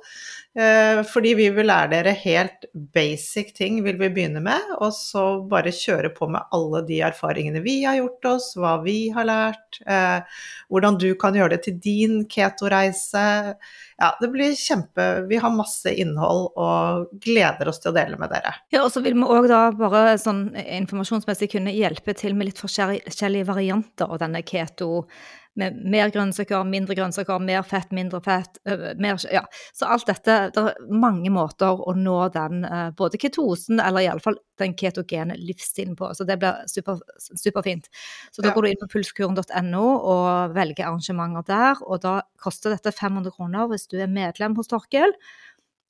Eh, 0.52 1.00
fordi 1.08 1.32
vi 1.40 1.46
vil 1.56 1.70
lære 1.70 1.94
dere 1.94 2.12
helt 2.26 2.66
basic 2.96 3.54
ting, 3.56 3.78
vil 3.86 3.96
vi 4.02 4.10
begynne 4.12 4.42
med. 4.44 4.74
Og 4.84 4.92
så 4.96 5.24
bare 5.48 5.72
kjøre 5.72 6.12
på 6.16 6.28
med 6.32 6.44
alle 6.52 6.82
de 6.90 7.00
erfaringene 7.08 7.64
vi 7.64 7.78
har 7.86 8.02
gjort 8.02 8.28
oss, 8.34 8.50
hva 8.60 8.76
vi 8.84 8.98
har 9.16 9.30
lært. 9.30 9.80
Eh, 9.88 10.42
hvordan 10.68 11.00
du 11.00 11.14
kan 11.16 11.38
gjøre 11.40 11.56
det 11.56 11.62
til 11.70 11.80
din 11.80 12.26
keto-reise. 12.28 13.56
Ja, 14.02 14.16
det 14.18 14.32
blir 14.34 14.56
kjempe 14.58 15.04
Vi 15.30 15.38
har 15.38 15.54
masse 15.54 15.92
innhold 15.94 16.48
og 16.58 17.12
gleder 17.22 17.70
oss 17.70 17.82
til 17.84 17.92
å 17.92 17.96
dele 17.96 18.18
med 18.22 18.32
dere. 18.34 18.56
Ja, 18.74 18.82
og 18.86 18.90
så 18.94 19.04
vil 19.06 19.18
vi 19.20 19.28
òg 19.28 19.46
da 19.52 19.68
bare 19.76 20.16
sånn 20.22 20.48
informasjonsmessig 20.58 21.52
kunne 21.54 21.76
hjelpe 21.76 22.16
til 22.18 22.34
med 22.38 22.50
litt 22.50 22.62
forskjellige 22.62 23.46
varianter 23.52 24.10
av 24.10 24.24
denne 24.24 24.42
keto 24.48 25.06
med 25.60 25.76
mer 25.92 26.12
grønnsaker, 26.12 26.64
mindre 26.68 26.96
grønnsaker, 26.96 27.42
mer 27.44 27.64
fett, 27.68 27.92
mindre 27.96 28.22
fett. 28.24 28.60
Mer, 29.02 29.20
ja. 29.34 29.42
Så 29.76 29.90
alt 29.92 30.08
dette 30.08 30.38
Det 30.56 30.64
er 30.64 30.78
mange 30.88 31.32
måter 31.34 31.76
å 31.76 31.94
nå 31.96 32.16
den 32.32 32.64
både 32.98 33.20
ketosen, 33.20 33.82
eller 33.84 34.06
iallfall 34.06 34.40
den 34.62 34.76
ketogene 34.80 35.36
livsstilen 35.40 35.98
på. 36.00 36.14
Så 36.16 36.24
det 36.28 36.38
blir 36.40 36.64
super, 36.72 37.02
superfint. 37.18 37.90
Så 38.32 38.44
da 38.44 38.52
ja. 38.52 38.56
går 38.56 38.64
du 38.64 38.72
inn 38.72 38.82
på 38.84 38.92
pulskuren.no 38.96 39.84
og 39.84 40.56
velger 40.56 40.88
arrangementer 40.88 41.48
der. 41.50 41.84
Og 41.84 42.04
da 42.06 42.20
koster 42.42 42.76
dette 42.76 42.96
500 42.96 43.36
kroner 43.36 43.68
hvis 43.72 43.90
du 43.92 44.00
er 44.00 44.12
medlem 44.12 44.56
hos 44.58 44.72
Torkel. 44.72 45.14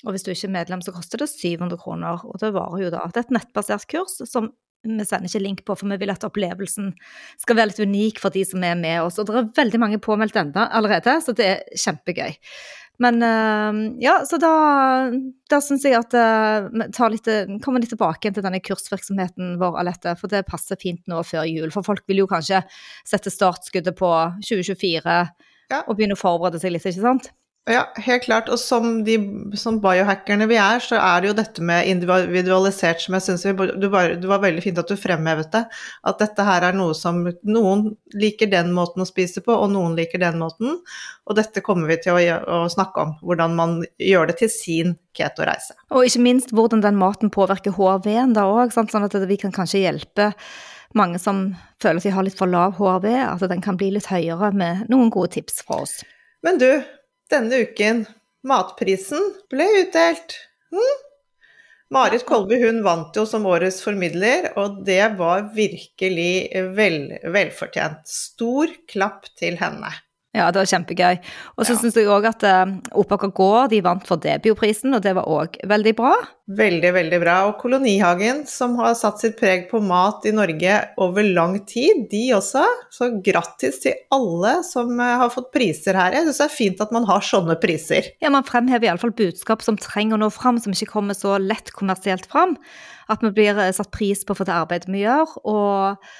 Og 0.02 0.16
hvis 0.16 0.26
du 0.26 0.32
ikke 0.34 0.50
er 0.50 0.58
medlem, 0.58 0.82
så 0.82 0.94
koster 0.96 1.22
det 1.22 1.30
700 1.30 1.78
kroner. 1.82 2.26
Og 2.26 2.42
det 2.42 2.54
varer 2.56 2.88
jo 2.88 2.92
da. 2.94 3.06
Det 3.10 3.22
er 3.22 3.28
et 3.28 3.38
nettbasert 3.38 3.88
kurs 3.92 4.18
som 4.26 4.52
vi 4.82 5.06
sender 5.06 5.30
ikke 5.30 5.44
link 5.44 5.60
på, 5.66 5.76
for 5.78 5.90
vi 5.92 6.00
vil 6.02 6.10
at 6.10 6.24
opplevelsen 6.26 6.88
skal 7.42 7.58
være 7.58 7.70
litt 7.70 7.82
unik 7.86 8.22
for 8.22 8.34
de 8.34 8.42
som 8.48 8.64
er 8.66 8.78
med 8.80 9.04
oss. 9.04 9.20
Og 9.22 9.28
det 9.30 9.36
er 9.38 9.50
veldig 9.60 9.82
mange 9.82 10.00
påmeldt 10.02 10.40
enda 10.42 10.68
allerede, 10.74 11.20
så 11.22 11.36
det 11.38 11.50
er 11.52 11.82
kjempegøy. 11.84 12.34
Men 13.02 13.18
uh, 13.26 13.78
ja, 14.02 14.20
så 14.30 14.38
da, 14.42 14.52
da 15.50 15.60
syns 15.64 15.86
jeg 15.88 15.98
at 15.98 16.14
uh, 16.18 16.68
vi 16.70 17.10
litt, 17.16 17.30
kommer 17.66 17.82
litt 17.82 17.94
tilbake 17.94 18.30
til 18.34 18.46
denne 18.46 18.62
kursvirksomheten 18.62 19.56
vår, 19.62 19.80
Alette. 19.82 20.16
For 20.20 20.34
det 20.34 20.44
passer 20.50 20.78
fint 20.82 21.02
nå 21.10 21.22
før 21.26 21.48
jul. 21.50 21.70
For 21.74 21.86
folk 21.86 22.06
vil 22.10 22.24
jo 22.24 22.30
kanskje 22.30 22.62
sette 23.08 23.34
startskuddet 23.34 23.98
på 23.98 24.12
2024 24.46 25.18
ja. 25.72 25.82
og 25.86 25.96
begynne 25.96 26.18
å 26.18 26.22
forberede 26.22 26.62
seg 26.62 26.76
litt, 26.76 26.86
ikke 26.90 27.06
sant? 27.06 27.32
Ja, 27.70 27.84
helt 28.02 28.24
klart. 28.24 28.48
Og 28.50 28.58
som, 28.58 29.04
de, 29.06 29.20
som 29.60 29.76
biohackerne 29.84 30.48
vi 30.50 30.56
er, 30.58 30.82
så 30.82 30.98
er 30.98 31.22
det 31.22 31.30
jo 31.30 31.36
dette 31.38 31.62
med 31.66 31.86
individualisert 31.92 33.04
som 33.04 33.14
jeg 33.14 33.26
syns 33.28 33.44
du, 33.46 33.62
du, 33.78 33.86
var 33.92 34.42
veldig 34.42 34.64
fint 34.66 34.80
at 34.82 34.90
du 34.90 34.98
fremhevet 34.98 35.52
det. 35.54 35.62
At 36.10 36.18
dette 36.24 36.46
her 36.48 36.66
er 36.66 36.78
noe 36.78 36.96
som 36.98 37.20
noen 37.46 37.84
liker 38.18 38.50
den 38.50 38.74
måten 38.74 39.06
å 39.06 39.08
spise 39.08 39.44
på, 39.46 39.54
og 39.54 39.70
noen 39.76 39.94
liker 40.00 40.24
den 40.24 40.40
måten. 40.42 40.80
Og 41.30 41.38
dette 41.38 41.62
kommer 41.62 41.92
vi 41.92 42.00
til 42.02 42.18
å, 42.18 42.40
å 42.42 42.64
snakke 42.74 43.06
om. 43.06 43.14
Hvordan 43.22 43.54
man 43.60 43.76
gjør 44.02 44.32
det 44.32 44.40
til 44.42 44.50
sin 44.54 44.96
keto-reise. 45.18 45.78
Og 45.94 46.10
ikke 46.10 46.24
minst 46.26 46.56
hvordan 46.56 46.82
den 46.82 46.98
maten 46.98 47.30
påvirker 47.34 47.78
HRV-en 47.78 48.34
da 48.38 48.48
òg, 48.50 48.74
sånn 48.74 49.06
at 49.06 49.20
vi 49.30 49.38
kan 49.38 49.54
kanskje 49.54 49.84
hjelpe 49.84 50.32
mange 50.98 51.22
som 51.22 51.52
føler 51.82 52.02
at 52.02 52.08
de 52.10 52.16
har 52.16 52.26
litt 52.26 52.40
for 52.40 52.50
lav 52.50 52.74
HRV, 52.80 53.06
at 53.28 53.46
den 53.54 53.62
kan 53.62 53.78
bli 53.80 53.92
litt 53.94 54.10
høyere 54.10 54.50
med 54.56 54.90
noen 54.92 55.14
gode 55.14 55.36
tips 55.38 55.62
fra 55.68 55.84
oss. 55.86 56.00
Men 56.42 56.58
du, 56.58 56.68
denne 57.32 57.64
uken. 57.66 58.06
Matprisen 58.48 59.32
ble 59.52 59.68
utdelt. 59.84 60.38
Hm? 60.74 61.00
Marit 61.92 62.24
Kolby 62.28 62.62
hun 62.62 62.80
vant 62.86 63.18
jo 63.18 63.26
som 63.28 63.46
årets 63.52 63.82
formidler, 63.84 64.54
og 64.60 64.82
det 64.88 65.04
var 65.20 65.50
virkelig 65.56 66.64
vel, 66.78 67.02
velfortjent. 67.34 68.08
Stor 68.08 68.72
klapp 68.92 69.28
til 69.40 69.60
henne. 69.60 69.92
Ja, 70.32 70.46
det 70.48 70.62
var 70.62 70.68
kjempegøy. 70.70 71.18
Og 71.58 71.66
så 71.68 71.74
ja. 71.74 71.80
syns 71.82 71.98
jeg 72.00 72.08
òg 72.08 72.24
at 72.30 72.44
uh, 72.48 72.70
Opaker 72.96 73.34
gård 73.36 73.74
de 73.74 73.82
vant 73.84 74.06
for 74.08 74.22
Debio-prisen, 74.24 74.94
og 74.96 75.04
det 75.04 75.12
var 75.18 75.28
òg 75.28 75.58
veldig 75.68 75.94
bra. 75.98 76.14
Veldig, 76.56 76.92
veldig 76.96 77.20
bra. 77.20 77.34
Og 77.50 77.58
Kolonihagen, 77.60 78.46
som 78.48 78.78
har 78.80 78.96
satt 78.96 79.20
sitt 79.20 79.36
preg 79.42 79.68
på 79.68 79.82
mat 79.84 80.24
i 80.28 80.34
Norge 80.36 80.78
over 81.04 81.28
lang 81.28 81.58
tid, 81.68 82.06
de 82.14 82.24
også. 82.38 82.64
Så 82.96 83.12
grattis 83.28 83.82
til 83.84 84.00
alle 84.16 84.58
som 84.68 84.96
uh, 85.04 85.18
har 85.26 85.36
fått 85.36 85.52
priser 85.52 86.00
her. 86.00 86.16
Jeg 86.16 86.30
syns 86.30 86.40
det 86.40 86.48
er 86.48 86.56
fint 86.56 86.88
at 86.88 86.96
man 86.96 87.12
har 87.12 87.28
sånne 87.28 87.60
priser. 87.60 88.14
Ja, 88.24 88.32
man 88.32 88.48
fremhever 88.48 88.88
iallfall 88.88 89.12
budskap 89.20 89.68
som 89.68 89.80
trenger 89.84 90.16
å 90.16 90.24
nå 90.24 90.32
fram, 90.32 90.64
som 90.64 90.72
ikke 90.72 90.94
kommer 90.96 91.18
så 91.18 91.36
lett 91.44 91.76
kommersielt 91.76 92.32
fram. 92.32 92.56
At 93.12 93.20
vi 93.20 93.36
blir 93.36 93.60
uh, 93.60 93.68
satt 93.76 93.92
pris 93.92 94.24
på 94.24 94.40
for 94.40 94.48
det 94.48 94.56
arbeidet 94.64 94.88
vi 94.96 95.04
gjør. 95.04 95.42
og 95.44 96.12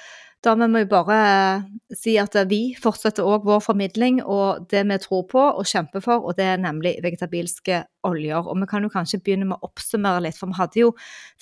da 0.42 0.54
må 0.58 0.66
vi 0.74 0.88
bare 0.90 1.16
eh, 1.22 1.66
si 1.94 2.16
at 2.18 2.34
vi 2.50 2.74
fortsetter 2.80 3.26
òg 3.26 3.44
vår 3.46 3.60
formidling 3.62 4.18
og 4.22 4.64
det 4.72 4.82
vi 4.88 4.98
tror 5.04 5.22
på 5.30 5.42
og 5.42 5.68
kjemper 5.68 6.02
for, 6.02 6.24
og 6.26 6.34
det 6.38 6.48
er 6.50 6.62
nemlig 6.62 6.96
vegetabilske 7.04 7.82
oljer. 8.08 8.40
Og 8.42 8.58
vi 8.58 8.68
kan 8.70 8.82
jo 8.82 8.90
kanskje 8.90 9.20
begynne 9.22 9.46
med 9.52 9.60
å 9.60 9.70
oppsummere 9.70 10.24
litt, 10.24 10.38
for 10.38 10.50
vi 10.50 10.58
hadde 10.58 10.80
jo 10.80 10.90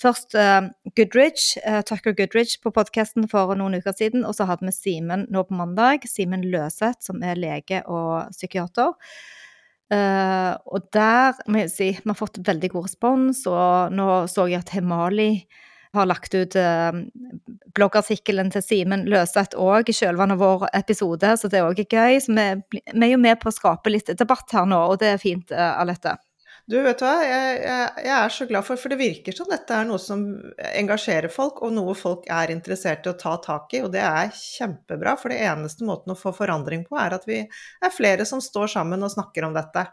først 0.01 0.37
uh, 0.37 0.69
Goodridge, 0.97 1.57
Tucker 1.89 2.13
Goodridge 2.17 2.61
på 2.61 2.73
podkasten 2.75 3.25
for 3.31 3.55
noen 3.57 3.79
uker 3.81 3.95
siden, 3.97 4.25
og 4.27 4.37
så 4.37 4.45
hadde 4.49 4.69
vi 4.69 4.75
Simen 4.75 5.25
nå 5.33 5.45
på 5.49 5.57
mandag, 5.57 6.05
Simen 6.09 6.45
Løseth, 6.53 7.01
som 7.07 7.25
er 7.25 7.41
lege 7.41 7.81
og 7.89 8.29
psykiater. 8.35 8.93
Og 9.91 10.85
der 10.95 11.41
må 11.51 11.65
jeg 11.65 11.71
si 11.73 11.89
vi 11.97 12.07
har 12.07 12.15
fått 12.15 12.39
veldig 12.47 12.69
god 12.71 12.85
respons, 12.87 13.43
og 13.49 13.97
nå 13.97 14.07
så 14.31 14.45
jeg 14.47 14.61
at 14.61 14.71
Hemali 14.77 15.31
har 15.93 16.07
lagt 16.07 16.35
ut 16.35 16.55
eh, 16.55 16.91
bloggartikkelen 17.75 18.51
til 18.53 18.63
Simen 18.63 19.05
Løseth 19.11 19.59
òg 19.59 19.91
i 19.91 19.95
kjølvannet 19.95 20.37
av 20.37 20.43
vår 20.43 20.67
episode, 20.77 21.35
så 21.37 21.51
det 21.51 21.63
òg 21.65 21.83
er 21.83 21.89
gøy. 21.91 22.19
Så 22.23 22.35
vi, 22.35 22.49
vi, 22.91 23.05
er 23.05 23.13
jo 23.13 23.21
med 23.21 23.39
på 23.41 23.51
å 23.51 23.55
skape 23.55 23.93
litt 23.93 24.11
debatt 24.19 24.51
her 24.55 24.67
nå, 24.69 24.81
og 24.93 25.01
det 25.01 25.15
er 25.15 25.21
fint, 25.21 25.51
uh, 25.55 25.79
Alette. 25.81 26.17
Du, 26.69 26.77
vet 26.85 26.99
du 26.99 27.03
hva, 27.03 27.15
jeg, 27.25 27.55
jeg, 27.65 27.87
jeg, 28.05 28.15
er 28.15 28.31
så 28.31 28.45
glad 28.47 28.63
for, 28.63 28.79
for 28.79 28.93
det 28.93 28.99
virker 28.99 29.35
som 29.35 29.49
dette 29.49 29.75
er 29.75 29.87
noe 29.89 29.99
som 29.99 30.21
engasjerer 30.69 31.31
folk, 31.33 31.59
og 31.65 31.73
noe 31.75 31.95
folk 31.97 32.27
er 32.31 32.53
interessert 32.53 33.07
i 33.07 33.11
å 33.11 33.17
ta 33.19 33.33
tak 33.43 33.73
i, 33.75 33.81
og 33.83 33.91
det 33.95 34.03
er 34.05 34.29
kjempebra. 34.37 35.17
For 35.19 35.33
det 35.33 35.41
eneste 35.49 35.87
måten 35.87 36.13
å 36.13 36.19
få 36.19 36.31
forandring 36.37 36.85
på, 36.87 36.95
er 37.01 37.17
at 37.17 37.25
vi 37.27 37.41
er 37.41 37.95
flere 37.95 38.27
som 38.29 38.43
står 38.43 38.71
sammen 38.77 39.03
og 39.03 39.11
snakker 39.11 39.49
om 39.49 39.57
dette. 39.57 39.87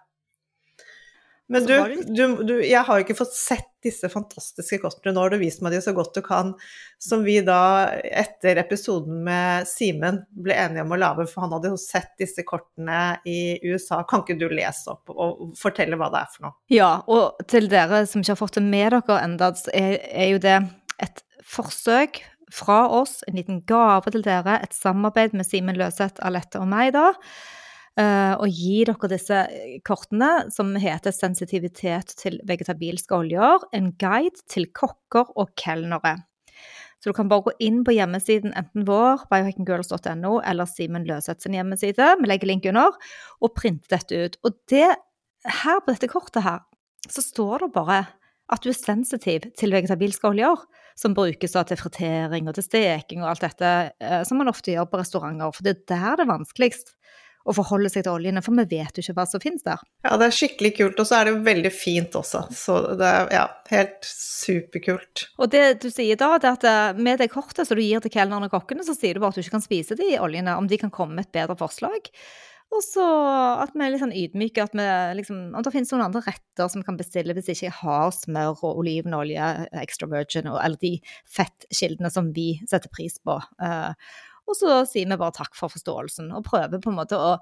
Men 1.49 1.65
du, 1.65 2.03
du, 2.07 2.23
du, 2.45 2.55
jeg 2.61 2.85
har 2.85 2.99
jo 2.99 3.05
ikke 3.07 3.17
fått 3.17 3.33
sett 3.33 3.71
disse 3.85 4.11
fantastiske 4.13 4.81
kortene. 4.83 5.15
Nå 5.17 5.23
har 5.23 5.33
du 5.33 5.39
vist 5.41 5.63
meg 5.65 5.73
de 5.73 5.81
så 5.81 5.95
godt 5.97 6.19
du 6.19 6.21
kan. 6.25 6.53
Som 7.01 7.23
vi 7.25 7.39
da, 7.45 7.89
etter 8.05 8.61
episoden 8.61 9.23
med 9.25 9.69
Simen, 9.71 10.21
ble 10.37 10.59
enige 10.61 10.85
om 10.85 10.93
å 10.93 11.01
lage, 11.01 11.25
for 11.31 11.47
han 11.47 11.55
hadde 11.57 11.73
jo 11.73 11.81
sett 11.81 12.13
disse 12.21 12.45
kortene 12.49 13.19
i 13.29 13.57
USA. 13.65 14.03
Kan 14.09 14.27
ikke 14.27 14.37
du 14.41 14.49
lese 14.53 14.93
opp 14.93 15.09
og 15.15 15.55
fortelle 15.59 15.97
hva 15.97 16.11
det 16.13 16.21
er 16.21 16.33
for 16.35 16.49
noe? 16.49 16.57
Ja, 16.75 16.93
og 17.09 17.41
til 17.49 17.71
dere 17.73 18.05
som 18.11 18.21
ikke 18.21 18.37
har 18.37 18.43
fått 18.45 18.59
det 18.61 18.67
med 18.69 18.93
dere 18.99 19.21
ennå, 19.25 19.53
er, 19.73 20.01
er 20.05 20.33
jo 20.35 20.43
det 20.45 20.59
et 21.01 21.25
forsøk 21.49 22.21
fra 22.53 22.83
oss, 22.93 23.23
en 23.29 23.41
liten 23.41 23.63
gave 23.69 24.13
til 24.13 24.25
dere, 24.25 24.61
et 24.61 24.77
samarbeid 24.77 25.37
med 25.37 25.49
Simen 25.49 25.81
Løseth, 25.81 26.21
Alette 26.25 26.61
og 26.61 26.69
meg, 26.69 26.93
da 26.97 27.15
og 27.99 28.47
gi 28.55 28.85
dere 28.87 29.09
disse 29.11 29.39
kortene 29.83 30.51
som 30.55 30.71
heter 30.79 31.11
'Sensitivitet 31.11 32.15
til 32.21 32.39
vegetabilske 32.47 33.11
oljer', 33.17 33.65
en 33.75 33.93
guide 33.99 34.39
til 34.47 34.69
kokker 34.71 35.33
og 35.35 35.51
kelnere. 35.57 36.17
Så 36.99 37.11
du 37.11 37.15
kan 37.15 37.29
bare 37.31 37.47
gå 37.47 37.55
inn 37.63 37.85
på 37.87 37.95
hjemmesiden 37.95 38.55
enten 38.59 38.87
vår, 38.89 39.29
biohackinggirls.no, 39.31 40.41
eller 40.43 40.67
Simen 40.67 41.07
Løseth 41.07 41.45
sin 41.45 41.55
hjemmeside, 41.55 42.17
vi 42.19 42.31
legger 42.31 42.51
link 42.51 42.67
under, 42.67 42.97
og 43.39 43.55
printe 43.55 43.87
dette 43.93 44.19
ut. 44.19 44.39
Og 44.43 44.57
det, 44.71 44.97
her 45.63 45.79
på 45.85 45.95
dette 45.95 46.11
kortet 46.11 46.43
her, 46.43 46.65
så 47.09 47.23
står 47.23 47.65
det 47.65 47.73
bare 47.77 48.01
at 48.51 48.65
du 48.65 48.73
er 48.73 48.79
sensitiv 48.79 49.47
til 49.61 49.75
vegetabilske 49.77 50.27
oljer, 50.27 50.59
som 50.99 51.15
brukes 51.15 51.55
til 51.55 51.79
fritering 51.79 52.49
og 52.51 52.57
til 52.57 52.67
steking 52.67 53.23
og 53.23 53.31
alt 53.31 53.45
dette 53.47 53.73
eh, 54.03 54.23
som 54.27 54.41
man 54.41 54.51
ofte 54.51 54.73
gjør 54.73 54.89
på 54.91 54.99
restauranter. 54.99 55.53
For 55.55 55.67
det 55.67 55.77
er 55.77 55.85
der 55.93 56.19
det 56.19 56.25
er 56.25 56.33
vanskeligst 56.33 56.97
å 57.49 57.55
forholde 57.57 57.91
seg 57.93 58.05
til 58.05 58.15
oljene, 58.15 58.43
for 58.45 58.57
vi 58.59 58.67
vet 58.77 58.99
jo 58.99 59.05
ikke 59.05 59.17
hva 59.17 59.27
som 59.29 59.43
finnes 59.43 59.65
der. 59.67 59.81
Ja, 60.05 60.17
det 60.21 60.29
er 60.29 60.37
skikkelig 60.37 60.73
kult, 60.77 61.01
og 61.01 61.09
så 61.09 61.19
er 61.19 61.31
det 61.31 61.37
veldig 61.47 61.73
fint 61.73 62.19
også. 62.19 62.45
Så 62.55 62.77
det 63.01 63.09
er 63.09 63.33
ja, 63.35 63.47
helt 63.73 64.09
superkult. 64.09 65.29
Og 65.41 65.53
det 65.55 65.65
du 65.85 65.89
sier 65.93 66.19
da, 66.21 66.35
det 66.41 66.51
er 66.51 66.59
at 66.59 66.69
eh, 66.69 67.01
med 67.09 67.23
det 67.23 67.31
kortet 67.33 67.69
som 67.69 67.79
du 67.79 67.85
gir 67.85 68.05
til 68.05 68.15
kelnerne 68.15 68.51
og 68.51 68.59
kokkene, 68.59 68.85
så 68.87 68.97
sier 68.97 69.17
du 69.17 69.25
bare 69.25 69.33
at 69.33 69.41
du 69.41 69.45
ikke 69.45 69.57
kan 69.57 69.65
spise 69.65 69.99
de 69.99 70.13
oljene, 70.21 70.59
om 70.59 70.69
de 70.69 70.81
kan 70.81 70.93
komme 70.95 71.19
med 71.19 71.29
et 71.29 71.41
bedre 71.41 71.57
forslag. 71.59 72.13
Og 72.69 72.83
så 72.85 73.05
at 73.63 73.73
vi 73.73 73.81
er 73.81 73.93
litt 73.95 74.03
sånn 74.03 74.13
ydmyke, 74.13 74.65
at 74.67 74.75
vi 74.77 74.87
liksom 75.17 75.55
Om 75.57 75.65
det 75.65 75.73
finnes 75.73 75.93
noen 75.95 76.05
andre 76.05 76.21
retter 76.27 76.69
som 76.69 76.85
kan 76.85 76.99
bestille 76.99 77.33
hvis 77.37 77.49
ikke 77.55 77.65
jeg 77.65 77.77
har 77.81 78.11
smør 78.13 78.61
og 78.61 78.83
olivenolje, 78.83 79.47
extra 79.81 80.09
virgin 80.11 80.51
og 80.53 80.61
alle 80.61 80.81
de 80.83 80.99
fettkildene 81.33 82.13
som 82.13 82.29
vi 82.37 82.51
setter 82.69 82.93
pris 82.93 83.17
på. 83.25 83.39
Uh, 83.63 83.97
og 84.49 84.57
så 84.57 84.83
sier 84.89 85.09
vi 85.09 85.19
bare 85.21 85.37
takk 85.37 85.57
for 85.59 85.73
forståelsen, 85.73 86.31
og 86.33 86.47
prøver 86.47 86.81
på 86.83 86.93
en 86.93 86.99
måte 86.99 87.19
å 87.21 87.35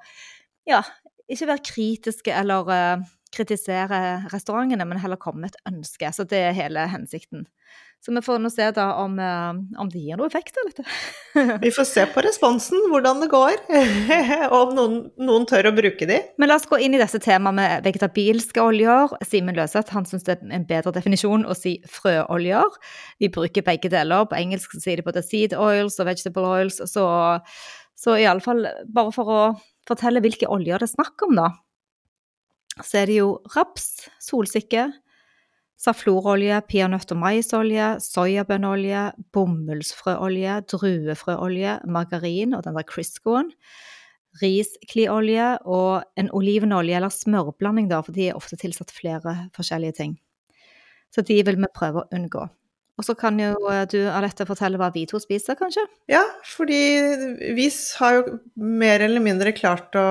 ja, 0.66 0.82
ikke 1.30 1.50
være 1.52 1.66
kritiske 1.66 2.34
eller 2.34 2.70
uh, 2.70 3.06
kritisere 3.34 4.00
restaurantene, 4.32 4.86
men 4.86 5.00
heller 5.02 5.20
komme 5.20 5.44
med 5.44 5.54
et 5.54 5.72
ønske. 5.72 6.12
Så 6.14 6.26
det 6.28 6.42
er 6.48 6.56
hele 6.56 6.86
hensikten. 6.92 7.46
Så 8.04 8.12
vi 8.14 8.20
får 8.22 8.38
nå 8.38 8.50
se 8.52 8.66
da 8.70 8.84
om, 9.02 9.16
uh, 9.18 9.56
om 9.82 9.88
det 9.90 9.98
gir 10.04 10.18
noe 10.20 10.28
effekt 10.30 10.54
eller 10.60 10.70
ikke. 10.70 10.84
vi 11.64 11.72
får 11.74 11.86
se 11.88 12.04
på 12.12 12.22
responsen, 12.22 12.84
hvordan 12.92 13.18
det 13.24 13.28
går, 13.32 13.56
og 14.52 14.56
om 14.60 14.76
noen, 14.76 14.98
noen, 15.18 15.46
tør 15.48 15.72
å 15.72 15.74
bruke 15.74 16.06
de. 16.06 16.20
Men 16.38 16.52
la 16.52 16.58
oss 16.60 16.68
gå 16.70 16.78
inn 16.84 16.94
i 16.94 17.00
disse 17.02 17.18
temaene 17.24 17.56
med 17.58 17.88
vegetabilske 17.88 18.62
oljer. 18.62 19.16
Simen 19.26 19.58
Løseth 19.58 19.96
han 19.96 20.06
syns 20.06 20.28
det 20.28 20.36
er 20.36 20.54
en 20.54 20.68
bedre 20.68 20.94
definisjon 20.94 21.48
å 21.50 21.56
si 21.58 21.80
frøoljer. 21.90 22.78
Vi 23.22 23.32
bruker 23.34 23.66
begge 23.66 23.90
deler. 23.90 24.28
På 24.30 24.38
engelsk 24.38 24.78
sier 24.78 25.02
de 25.02 25.06
både 25.06 25.24
seed 25.26 25.56
oils 25.58 25.98
og 25.98 26.06
vegetable 26.12 26.46
oils. 26.60 26.78
Så, 26.86 27.06
så 27.98 28.18
iallfall 28.22 28.68
bare 28.86 29.14
for 29.16 29.34
å 29.34 29.44
fortelle 29.88 30.22
hvilke 30.22 30.50
oljer 30.52 30.78
det 30.78 30.92
er 30.92 30.94
snakk 30.94 31.26
om, 31.26 31.40
da. 31.42 31.50
Så 32.84 33.02
er 33.02 33.08
det 33.08 33.20
jo 33.20 33.28
raps, 33.54 34.08
solsikke, 34.20 34.90
Saflorolje, 35.76 36.56
peanøtt- 36.70 37.12
og 37.12 37.18
maisolje, 37.20 37.88
soyabønnolje, 38.00 39.10
bomullsfrøolje, 39.36 40.62
druefrøolje, 40.72 41.74
margarin 41.84 42.56
og 42.56 42.64
den 42.64 42.78
der 42.78 42.86
Criscoen. 42.88 43.50
Riskliolje 44.40 45.58
og 45.64 46.04
en 46.16 46.30
olivenolje 46.32 46.96
eller 46.96 47.12
smørblanding, 47.12 47.90
da, 47.92 48.00
for 48.00 48.16
de 48.16 48.30
er 48.30 48.36
ofte 48.36 48.56
tilsatt 48.56 48.92
flere 48.92 49.50
forskjellige 49.56 49.98
ting. 50.00 50.16
Så 51.12 51.22
de 51.24 51.42
vil 51.44 51.60
vi 51.60 51.72
prøve 51.76 52.04
å 52.04 52.08
unngå. 52.12 52.48
Og 52.96 53.04
så 53.04 53.12
kan 53.18 53.36
jo 53.40 53.52
eh, 53.68 53.84
du 53.92 53.98
Alette 54.08 54.46
fortelle 54.48 54.80
hva 54.80 54.88
vi 54.94 55.04
to 55.08 55.20
spiser, 55.20 55.56
kanskje? 55.58 55.84
Ja, 56.10 56.22
fordi 56.48 56.80
vi 57.56 57.68
har 58.00 58.16
jo 58.16 58.38
mer 58.56 59.04
eller 59.04 59.22
mindre 59.24 59.52
klart 59.56 59.96
å 60.00 60.06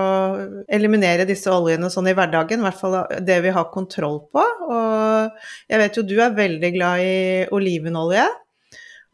eliminere 0.70 1.26
disse 1.28 1.54
oljene 1.54 1.90
sånn 1.94 2.12
i 2.12 2.16
hverdagen, 2.18 2.62
i 2.62 2.68
hvert 2.68 2.82
fall 2.82 3.00
det 3.26 3.40
vi 3.46 3.54
har 3.56 3.72
kontroll 3.74 4.22
på. 4.30 4.46
Og 4.70 5.46
jeg 5.72 5.82
vet 5.82 5.98
jo 5.98 6.06
du 6.06 6.18
er 6.22 6.38
veldig 6.38 6.74
glad 6.78 7.06
i 7.06 7.16
olivenolje 7.56 8.28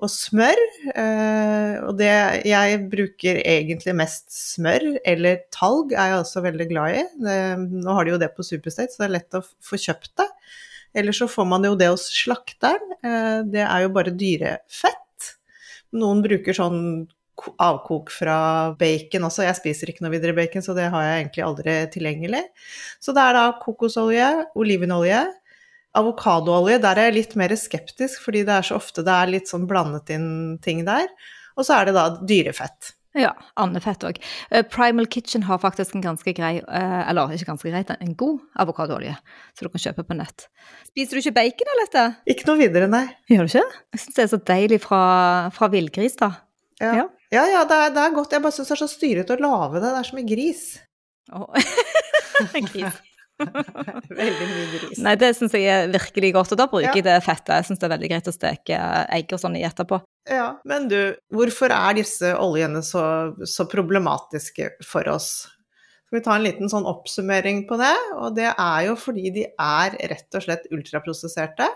og 0.02 0.10
smør. 0.12 0.60
Eh, 0.92 1.78
og 1.86 1.96
det 2.02 2.12
jeg 2.50 2.82
bruker 2.92 3.40
egentlig 3.40 3.96
mest 4.02 4.28
smør, 4.36 4.98
eller 5.08 5.46
talg 5.54 5.96
er 5.96 6.12
jeg 6.12 6.26
også 6.26 6.44
veldig 6.44 6.68
glad 6.74 7.00
i. 7.00 7.06
nå 7.72 7.96
har 7.96 8.04
de 8.04 8.18
jo 8.18 8.20
det 8.20 8.34
på 8.36 8.44
Superstate, 8.44 8.92
så 8.92 9.06
det 9.06 9.08
er 9.08 9.16
lett 9.20 9.40
å 9.40 9.46
få 9.46 9.80
kjøpt 9.80 10.12
det. 10.20 10.28
Eller 10.94 11.16
så 11.16 11.28
får 11.32 11.48
man 11.48 11.66
jo 11.66 11.76
det 11.80 11.90
hos 11.92 12.08
slakteren. 12.12 12.94
Eh, 13.04 13.40
det 13.48 13.64
er 13.64 13.86
jo 13.86 13.96
bare 13.96 14.14
dyrefett. 14.16 15.32
Noen 15.96 16.24
bruker 16.24 16.56
sånn 16.56 16.82
avkok 17.62 18.12
fra 18.14 18.38
bacon 18.80 19.26
også. 19.28 19.46
Jeg 19.48 19.58
spiser 19.58 19.92
ikke 19.92 20.06
noe 20.06 20.14
videre 20.14 20.36
bacon, 20.38 20.64
så 20.64 20.76
det 20.78 20.90
har 20.94 21.06
jeg 21.06 21.20
egentlig 21.24 21.46
aldri 21.48 21.76
tilgjengelig. 21.94 22.44
Så 23.02 23.16
det 23.18 23.24
er 23.24 23.38
da 23.38 23.46
kokosolje, 23.62 24.30
olivenolje, 24.60 25.24
avokadoolje. 25.98 26.80
Der 26.84 27.00
er 27.00 27.10
jeg 27.10 27.18
litt 27.18 27.38
mer 27.40 27.56
skeptisk, 27.58 28.22
fordi 28.26 28.46
det 28.48 28.58
er 28.60 28.68
så 28.68 28.78
ofte 28.80 29.06
det 29.08 29.16
er 29.16 29.34
litt 29.34 29.52
sånn 29.52 29.68
blandet 29.70 30.14
inn 30.14 30.60
ting 30.64 30.86
der. 30.88 31.10
Og 31.58 31.68
så 31.68 31.80
er 31.80 31.90
det 31.90 31.98
da 31.98 32.08
dyrefett. 32.20 32.94
Ja, 33.17 33.32
andefett 33.60 34.06
òg. 34.08 34.19
Uh, 34.54 34.62
Primal 34.71 35.08
Kitchen 35.12 35.43
har 35.47 35.60
faktisk 35.60 35.97
en 35.97 36.04
ganske 36.06 36.32
grei, 36.36 36.54
uh, 36.63 37.02
eller 37.10 37.34
ikke 37.36 37.50
ganske 37.50 37.71
greit, 37.74 37.91
en 37.91 38.13
god 38.19 38.39
avokadoolje 38.63 39.17
som 39.58 39.67
du 39.67 39.71
kan 39.74 39.84
kjøpe 39.84 40.06
på 40.08 40.15
nett. 40.15 40.47
Spiser 40.88 41.17
du 41.17 41.24
ikke 41.24 41.36
bacon 41.41 41.74
eller 41.74 41.89
dette? 41.89 42.06
Ikke 42.32 42.47
noe 42.47 42.62
videre, 42.62 42.88
nei. 42.91 43.04
Gjør 43.32 43.50
du 43.50 43.52
ikke? 43.52 43.82
Jeg 43.91 44.04
syns 44.06 44.15
det 44.15 44.24
er 44.24 44.32
så 44.32 44.41
deilig 44.54 44.80
fra, 44.86 45.04
fra 45.56 45.71
villgris, 45.74 46.15
da. 46.21 46.32
Ja, 46.82 46.95
ja, 46.97 47.06
ja, 47.36 47.43
ja 47.52 47.65
det, 47.67 47.78
er, 47.78 47.93
det, 47.93 48.06
er, 48.06 48.15
godt. 48.15 48.34
Jeg 48.34 48.43
bare 48.43 48.56
syns 48.56 48.71
det 48.71 48.78
er 48.78 48.84
så 48.86 48.89
styrete 48.89 49.36
å 49.36 49.43
lage 49.43 49.82
det. 49.82 49.89
Det 49.89 50.00
er 50.00 50.08
som 50.08 50.21
en 50.24 50.32
gris. 50.32 50.65
Oh. 51.36 51.47
gris. 52.71 53.02
veldig 54.22 54.48
mye 54.50 54.66
gris. 54.74 55.02
Nei, 55.06 55.16
det 55.20 55.32
syns 55.38 55.56
jeg 55.58 55.70
er 55.70 55.92
virkelig 55.94 56.34
godt, 56.38 56.54
og 56.56 56.62
da 56.62 56.68
bruker 56.72 56.90
ja. 56.90 56.96
jeg 56.98 57.08
det 57.08 57.18
fettet. 57.26 57.54
Jeg 57.60 57.70
syns 57.70 57.82
det 57.82 57.88
er 57.88 57.94
veldig 57.96 58.12
greit 58.14 58.30
å 58.32 58.36
steke 58.36 58.82
egg 59.18 59.36
og 59.36 59.42
sånn 59.42 59.58
i 59.60 59.66
etterpå. 59.68 60.02
Ja, 60.30 60.48
men 60.70 60.88
du, 60.92 61.00
hvorfor 61.34 61.74
er 61.74 61.98
disse 61.98 62.36
oljene 62.38 62.84
så, 62.86 63.04
så 63.48 63.66
problematiske 63.70 64.76
for 64.86 65.10
oss? 65.12 65.32
Skal 66.12 66.20
vi 66.20 66.26
ta 66.26 66.36
en 66.36 66.44
liten 66.44 66.72
sånn 66.72 66.88
oppsummering 66.90 67.64
på 67.70 67.78
det? 67.80 67.96
Og 68.20 68.36
det 68.36 68.50
er 68.52 68.82
jo 68.90 68.98
fordi 69.00 69.32
de 69.32 69.46
er 69.50 69.96
rett 70.12 70.38
og 70.38 70.44
slett 70.44 70.68
ultraprosesserte. 70.76 71.70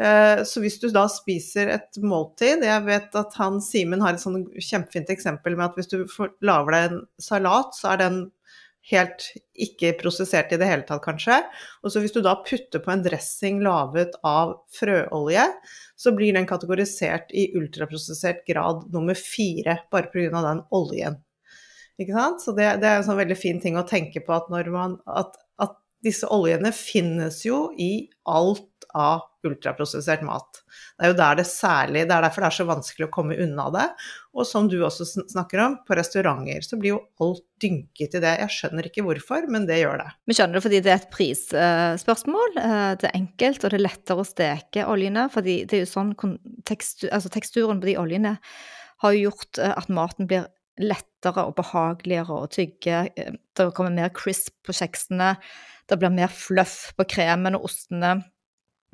Eh, 0.00 0.42
så 0.48 0.62
hvis 0.62 0.80
du 0.82 0.88
da 0.94 1.02
spiser 1.12 1.68
et 1.74 1.98
måltid 2.00 2.62
Jeg 2.64 2.84
vet 2.86 3.16
at 3.18 3.34
han 3.36 3.58
Simen 3.60 4.00
har 4.00 4.14
et 4.16 4.22
sånn 4.22 4.46
kjempefint 4.56 5.10
eksempel 5.12 5.58
med 5.58 5.66
at 5.66 5.76
hvis 5.76 5.90
du 5.90 5.98
lager 6.46 6.72
deg 6.72 6.86
en 6.86 7.02
salat, 7.20 7.76
så 7.76 7.90
er 7.92 8.00
den 8.00 8.20
helt 8.88 9.26
ikke 9.60 9.92
prosessert 10.00 10.52
i 10.54 10.58
det 10.60 10.68
hele 10.68 10.86
tatt, 10.88 11.02
kanskje. 11.04 11.36
Og 11.84 11.92
så 11.92 12.02
hvis 12.02 12.14
du 12.14 12.20
da 12.24 12.36
putter 12.46 12.82
på 12.82 12.92
en 12.92 13.04
dressing 13.04 13.60
laget 13.64 14.16
av 14.26 14.56
frøolje, 14.76 15.46
så 16.00 16.14
blir 16.16 16.34
den 16.36 16.48
kategorisert 16.48 17.32
i 17.36 17.50
ultraprosessert 17.58 18.42
grad 18.48 18.86
nummer 18.94 19.18
fire, 19.18 19.82
bare 19.92 20.10
pga. 20.12 20.42
den 20.46 20.64
oljen. 20.76 21.20
Ikke 22.00 22.16
sant? 22.16 22.40
Så 22.40 22.56
det, 22.56 22.70
det, 22.80 22.88
er 22.88 23.00
en 23.00 23.06
sånn 23.06 23.20
veldig 23.20 23.36
fin 23.36 23.60
ting 23.60 23.76
å 23.76 23.86
tenke 23.86 24.22
på 24.24 24.32
at 24.32 24.48
man 24.72 24.96
at, 25.04 25.36
at 25.60 25.76
disse 26.04 26.28
oljene 26.32 26.72
finnes 26.72 27.42
jo 27.44 27.68
i 27.76 28.08
alt 28.24 28.88
av 28.96 29.28
ultraprosessert 29.46 30.24
mat. 30.26 30.60
Det 30.98 31.06
er 31.06 31.12
jo 31.12 31.18
der 31.18 31.38
det 31.40 31.46
særlig 31.48 32.02
Det 32.08 32.14
er 32.16 32.24
derfor 32.26 32.44
det 32.44 32.50
er 32.50 32.56
så 32.58 32.66
vanskelig 32.68 33.06
å 33.06 33.12
komme 33.14 33.38
unna 33.40 33.68
det. 33.74 33.86
Og 34.36 34.46
som 34.46 34.68
du 34.70 34.78
også 34.86 35.06
snakker 35.20 35.62
om, 35.64 35.78
på 35.86 35.96
restauranter 35.98 36.66
så 36.66 36.78
blir 36.80 36.94
jo 36.94 37.00
alt 37.24 37.44
dynket 37.60 38.16
i 38.16 38.22
det. 38.22 38.34
Jeg 38.44 38.56
skjønner 38.56 38.88
ikke 38.88 39.04
hvorfor, 39.06 39.48
men 39.52 39.66
det 39.68 39.80
gjør 39.80 40.02
det. 40.02 40.10
Vi 40.30 40.36
skjønner 40.38 40.58
det 40.58 40.64
fordi 40.66 40.82
det 40.84 40.92
er 40.92 41.00
et 41.00 41.10
prisspørsmål. 41.14 42.60
Eh, 42.62 42.90
det 43.00 43.10
er 43.10 43.18
enkelt, 43.18 43.64
og 43.64 43.72
det 43.72 43.80
er 43.80 43.86
lettere 43.86 44.24
å 44.24 44.28
steke 44.28 44.86
oljene. 44.88 45.28
fordi 45.32 45.62
det 45.64 45.78
er 45.78 45.84
jo 45.84 45.94
sånn 45.94 46.14
tekstur, 46.68 47.10
altså 47.10 47.32
teksturen 47.32 47.80
på 47.82 47.90
de 47.90 47.98
oljene 48.00 48.36
har 49.00 49.14
jo 49.16 49.28
gjort 49.28 49.60
eh, 49.60 49.74
at 49.76 49.92
maten 49.92 50.28
blir 50.30 50.48
lettere 50.80 51.44
og 51.46 51.56
behageligere 51.58 52.42
å 52.42 52.48
tygge. 52.52 53.04
Eh, 53.16 53.36
det 53.56 53.70
kommer 53.76 53.94
mer 53.94 54.12
crisp 54.16 54.54
på 54.66 54.76
kjeksene. 54.76 55.34
Det 55.90 55.98
blir 56.00 56.12
mer 56.14 56.32
fluff 56.32 56.92
på 56.98 57.06
kremen 57.10 57.58
og 57.58 57.66
ostene. 57.70 58.20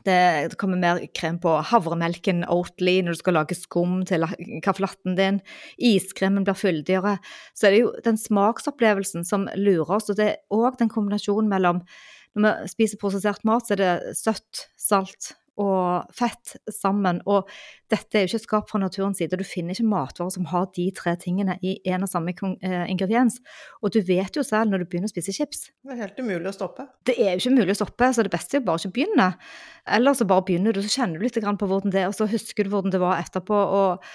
Det, 0.07 0.57
kommer 0.61 0.79
mer 0.81 1.01
krem 1.17 1.41
på 1.43 1.57
havremelken 1.71 2.45
Oatly 2.53 3.01
når 3.03 3.17
du 3.17 3.21
skal 3.21 3.39
lage 3.41 3.59
skum 3.59 4.01
til 4.07 4.27
kaffelatten 4.65 5.17
din. 5.19 5.41
Iskremen 5.83 6.47
blir 6.47 6.59
fyldigere. 6.59 7.17
Så 7.57 7.69
er 7.69 7.75
det 7.75 7.81
jo 7.83 7.95
den 8.05 8.21
smaksopplevelsen 8.21 9.27
som 9.27 9.49
lurer 9.59 9.97
oss, 9.99 10.11
og 10.13 10.21
det 10.21 10.29
er 10.31 10.39
òg 10.55 10.79
den 10.81 10.93
kombinasjonen 10.93 11.51
mellom 11.51 11.83
Når 12.37 12.67
vi 12.67 12.69
spiser 12.69 12.99
prosessert 13.01 13.47
mat, 13.49 13.65
så 13.65 13.73
er 13.73 13.81
det 13.81 14.17
søtt, 14.19 14.67
salt 14.77 15.33
og 15.63 16.13
fett 16.15 16.57
sammen. 16.73 17.21
Og 17.29 17.49
dette 17.93 18.19
er 18.19 18.25
jo 18.25 18.33
ikke 18.33 18.45
skapt 18.45 18.73
fra 18.73 18.81
naturens 18.83 19.21
side. 19.21 19.39
Du 19.39 19.47
finner 19.47 19.77
ikke 19.77 19.89
matvarer 19.89 20.33
som 20.35 20.49
har 20.51 20.69
de 20.77 20.87
tre 20.97 21.17
tingene 21.21 21.59
i 21.65 21.77
en 21.93 22.07
og 22.07 22.11
samme 22.11 22.35
eh, 22.35 22.85
ingrediens. 22.93 23.39
Og 23.83 23.95
du 23.95 24.01
vet 24.07 24.37
jo 24.37 24.45
selv 24.47 24.73
når 24.73 24.85
du 24.85 24.89
begynner 24.91 25.11
å 25.11 25.15
spise 25.15 25.35
chips 25.37 25.69
Det 25.85 25.97
er 25.97 26.03
helt 26.05 26.21
umulig 26.21 26.51
å 26.51 26.57
stoppe. 26.57 26.89
Det 27.07 27.17
er 27.19 27.35
jo 27.35 27.45
ikke 27.45 27.57
mulig 27.59 27.77
å 27.77 27.81
stoppe, 27.83 28.13
så 28.13 28.27
det 28.27 28.35
beste 28.35 28.57
er 28.57 28.63
jo 28.63 28.69
bare 28.71 28.83
ikke 28.83 28.97
begynne. 29.01 29.29
Eller 29.99 30.19
så 30.19 30.29
bare 30.29 30.47
begynner 30.49 30.77
du, 30.77 30.83
så 30.85 31.01
kjenner 31.01 31.21
du 31.21 31.29
litt 31.29 31.39
på 31.47 31.71
hvordan 31.71 31.95
det 31.95 32.03
er, 32.03 32.11
og 32.11 32.19
så 32.19 32.29
husker 32.31 32.67
du 32.67 32.73
hvordan 32.75 32.95
det 32.95 33.03
var 33.03 33.23
etterpå. 33.23 33.63
og 33.81 34.11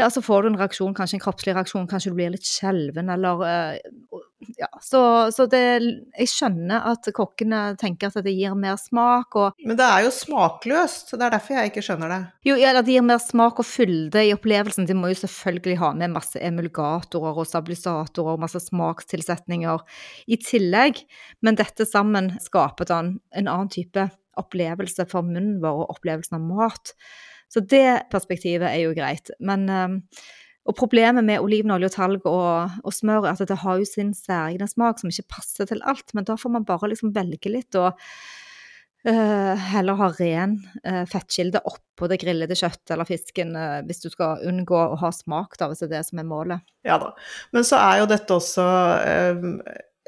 ja, 0.00 0.08
så 0.10 0.22
får 0.24 0.42
du 0.42 0.48
en 0.48 0.56
reaksjon, 0.56 0.94
kanskje 0.96 1.18
en 1.18 1.22
kroppslig 1.22 1.52
reaksjon, 1.52 1.84
kanskje 1.88 2.12
du 2.12 2.16
blir 2.16 2.30
litt 2.32 2.46
skjelven 2.48 3.10
eller 3.12 3.42
uh, 3.44 4.20
Ja, 4.58 4.66
så, 4.82 5.30
så, 5.30 5.44
det 5.46 5.60
Jeg 5.60 6.30
skjønner 6.32 6.86
at 6.90 7.06
kokkene 7.14 7.76
tenker 7.78 8.08
at 8.08 8.24
det 8.24 8.32
gir 8.34 8.56
mer 8.58 8.78
smak 8.80 9.36
og 9.38 9.60
Men 9.60 9.76
det 9.78 9.84
er 9.84 10.06
jo 10.06 10.14
smakløst, 10.16 11.12
det 11.12 11.26
er 11.26 11.34
derfor 11.36 11.58
jeg 11.58 11.72
ikke 11.72 11.84
skjønner 11.84 12.14
det. 12.14 12.20
Jo, 12.48 12.56
ja, 12.58 12.72
det 12.80 12.96
gir 12.96 13.04
mer 13.04 13.20
smak 13.22 13.60
og 13.60 13.68
fylde 13.68 14.24
i 14.24 14.32
opplevelsen. 14.34 14.88
De 14.88 14.96
må 14.96 15.12
jo 15.12 15.20
selvfølgelig 15.20 15.76
ha 15.82 15.92
med 15.98 16.16
masse 16.16 16.40
emulgatorer 16.40 17.42
og 17.44 17.50
stabilisatorer 17.50 18.38
og 18.38 18.42
masse 18.46 18.64
smakstilsetninger 18.64 19.84
i 20.32 20.40
tillegg, 20.40 21.04
men 21.44 21.60
dette 21.60 21.86
sammen 21.88 22.32
skaper 22.42 22.88
da 22.88 23.02
en 23.04 23.20
annen 23.44 23.70
type 23.72 24.08
opplevelse 24.40 25.04
for 25.10 25.26
munnen 25.26 25.60
vår 25.62 25.84
og 25.84 25.98
opplevelsen 25.98 26.38
av 26.40 26.48
mat. 26.48 26.94
Så 27.52 27.60
det 27.68 28.08
perspektivet 28.12 28.70
er 28.70 28.86
jo 28.86 28.94
greit. 28.96 29.32
Men 29.44 29.66
ehm, 29.68 29.98
og 30.62 30.76
problemet 30.78 31.26
med 31.26 31.42
olivenolje 31.42 31.90
og 31.90 31.94
talg 31.96 32.28
og, 32.30 32.76
og, 32.84 32.92
smør 32.94 33.26
er 33.26 33.34
at 33.34 33.50
det 33.50 33.58
har 33.64 33.80
jo 33.80 33.88
sin 33.88 34.12
særegne 34.14 34.68
smak 34.70 35.00
som 35.00 35.10
ikke 35.10 35.34
passer 35.34 35.66
til 35.68 35.82
alt, 35.82 36.14
men 36.14 36.28
da 36.28 36.38
får 36.38 36.54
man 36.54 36.66
bare 36.68 36.92
liksom 36.92 37.10
velge 37.16 37.50
litt 37.50 37.74
og 37.80 37.98
uh, 37.98 39.64
heller 39.72 39.98
ha 39.98 40.08
ren 40.20 40.60
uh, 40.86 41.02
fettkilde 41.10 41.64
oppå 41.66 42.06
det 42.10 42.20
grillede 42.22 42.54
kjøttet 42.54 42.94
eller 42.94 43.10
fisken 43.10 43.56
uh, 43.58 43.80
hvis 43.88 44.04
du 44.04 44.10
skal 44.12 44.44
unngå 44.46 44.78
å 44.84 45.00
ha 45.02 45.10
smak, 45.14 45.58
da, 45.58 45.66
hvis 45.66 45.82
det 45.82 45.90
er 45.90 45.96
det 45.96 46.04
som 46.12 46.22
er 46.22 46.30
målet. 46.30 46.62
Ja 46.86 47.00
da. 47.02 47.10
Men 47.50 47.66
så 47.66 47.82
er 47.82 48.04
jo 48.04 48.10
dette 48.14 48.38
også 48.38 48.68
ehm, 49.02 49.56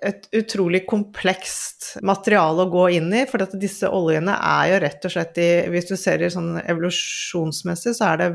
et 0.05 0.27
utrolig 0.37 0.85
komplekst 0.89 1.95
materiale 2.07 2.65
å 2.65 2.73
gå 2.73 2.89
inn 2.99 3.09
i. 3.17 3.25
For 3.31 3.45
disse 3.59 3.91
oljene 3.91 4.37
er 4.37 4.73
jo 4.73 4.83
rett 4.85 5.09
og 5.09 5.15
slett 5.15 5.41
i 5.43 5.49
Hvis 5.73 5.89
du 5.91 5.97
ser 6.01 6.21
det 6.21 6.35
sånn 6.35 6.59
evolusjonsmessig, 6.61 7.97
så 7.97 8.13
er 8.13 8.21
det 8.21 8.29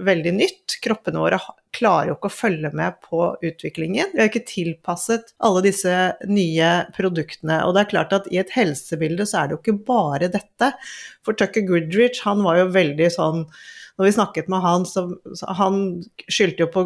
veldig 0.00 0.32
nytt. 0.36 0.76
Kroppene 0.82 1.20
våre 1.20 1.38
klarer 1.76 2.10
jo 2.10 2.16
ikke 2.16 2.30
å 2.30 2.34
følge 2.34 2.70
med 2.76 2.96
på 3.04 3.24
utviklingen. 3.46 4.14
Vi 4.14 4.22
har 4.22 4.30
ikke 4.30 4.46
tilpasset 4.48 5.34
alle 5.44 5.64
disse 5.66 5.96
nye 6.30 6.70
produktene. 6.96 7.60
Og 7.66 7.74
det 7.76 7.84
er 7.84 7.92
klart 7.92 8.16
at 8.16 8.30
i 8.32 8.40
et 8.40 8.54
helsebilde 8.54 9.28
så 9.28 9.42
er 9.42 9.50
det 9.50 9.58
jo 9.58 9.62
ikke 9.64 9.84
bare 9.90 10.32
dette. 10.32 10.72
For 11.26 11.36
Tucker 11.36 11.66
Goodrich, 11.68 12.24
han 12.26 12.42
var 12.46 12.62
jo 12.62 12.72
veldig 12.74 13.12
sånn 13.16 13.44
når 14.00 14.06
vi 14.06 14.12
snakket 14.16 14.46
med 14.48 14.62
han, 14.64 14.84
så, 14.88 15.02
så 15.36 15.52
han 15.58 15.74
skyldte 16.24 16.64
jo 16.64 16.70
på 16.72 16.84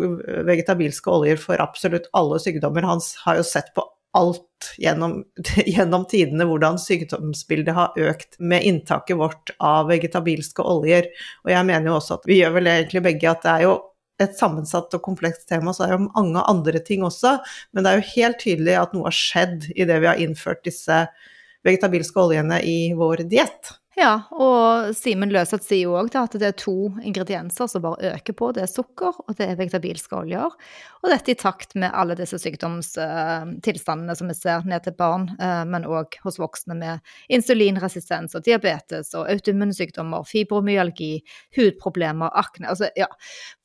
vegetabilske 0.48 1.12
oljer 1.12 1.38
for 1.38 1.62
absolutt 1.62 2.08
alle 2.18 2.40
sykdommer. 2.42 2.82
Han 2.88 3.02
har 3.22 3.38
jo 3.38 3.44
sett 3.46 3.70
på 3.76 3.84
alt 4.14 4.70
gjennom, 4.81 5.18
gjennom, 5.74 6.07
tidene 6.11 6.46
hvordan 6.48 6.79
sykdomsbildet 6.81 7.74
har 7.77 7.98
økt 8.11 8.38
med 8.38 8.66
inntaket 8.66 9.18
vårt 9.20 9.55
av 9.59 9.90
vegetabilske 9.90 10.64
oljer. 10.64 11.11
Og 11.44 11.53
jeg 11.55 11.68
mener 11.68 11.90
jo 11.90 11.98
også 11.98 12.20
at 12.20 12.31
vi 12.31 12.40
gjør 12.40 12.57
vel 12.59 12.70
egentlig 12.72 13.05
begge 13.05 13.31
at 13.31 13.44
det 13.44 13.53
er 13.57 13.66
jo 13.68 13.74
et 14.22 14.37
sammensatt 14.38 14.94
og 14.94 15.03
komplekst 15.03 15.48
tema, 15.50 15.72
så 15.74 15.85
er 15.85 15.90
det 15.90 15.96
jo 15.98 16.11
mange 16.14 16.42
andre 16.50 16.81
ting 16.87 17.03
også. 17.07 17.37
Men 17.74 17.85
det 17.85 17.90
er 17.90 18.00
jo 18.00 18.11
helt 18.14 18.42
tydelig 18.42 18.77
at 18.79 18.94
noe 18.94 19.09
har 19.09 19.16
skjedd 19.18 19.70
i 19.74 19.87
det 19.88 19.96
vi 20.03 20.11
har 20.11 20.20
innført 20.22 20.62
disse 20.66 21.05
vegetabilske 21.66 22.20
oljene 22.20 22.61
i 22.62 22.79
vår 22.96 23.24
diett. 23.31 23.74
Ja, 23.94 24.24
og 24.35 24.90
Simen 24.98 25.30
Løseth 25.30 25.68
sier 25.68 25.87
jo 25.87 25.92
òg 25.94 26.16
at 26.18 26.33
det 26.35 26.48
er 26.48 26.57
to 26.59 26.90
ingredienser 27.07 27.68
som 27.70 27.85
bare 27.85 28.14
øker 28.14 28.35
på. 28.35 28.48
Det 28.57 28.64
er 28.64 28.70
sukker, 28.70 29.20
og 29.22 29.37
det 29.38 29.46
er 29.46 29.59
vegetabilske 29.61 30.16
oljer. 30.18 30.50
Og 31.04 31.12
dette 31.12 31.30
i 31.30 31.38
takt 31.38 31.76
med 31.78 31.94
alle 31.94 32.16
disse 32.18 32.40
sykdomstilstandene 32.42 34.16
som 34.18 34.30
vi 34.30 34.35
ser 34.35 34.66
ned 34.66 34.83
til 34.87 34.96
barn, 34.98 35.28
eh, 35.38 35.62
men 35.70 35.87
òg 35.87 36.18
hos 36.24 36.40
voksne 36.42 36.74
med 36.80 37.14
insulinresistens 37.30 38.35
og 38.35 38.42
diabetes 38.46 39.12
og 39.14 39.30
autoimmunsykdommer, 39.30 40.26
fibromyalgi, 40.26 41.12
hudproblemer, 41.54 42.35
akne. 42.35 42.72
Altså, 42.74 42.90
ja, 42.98 43.07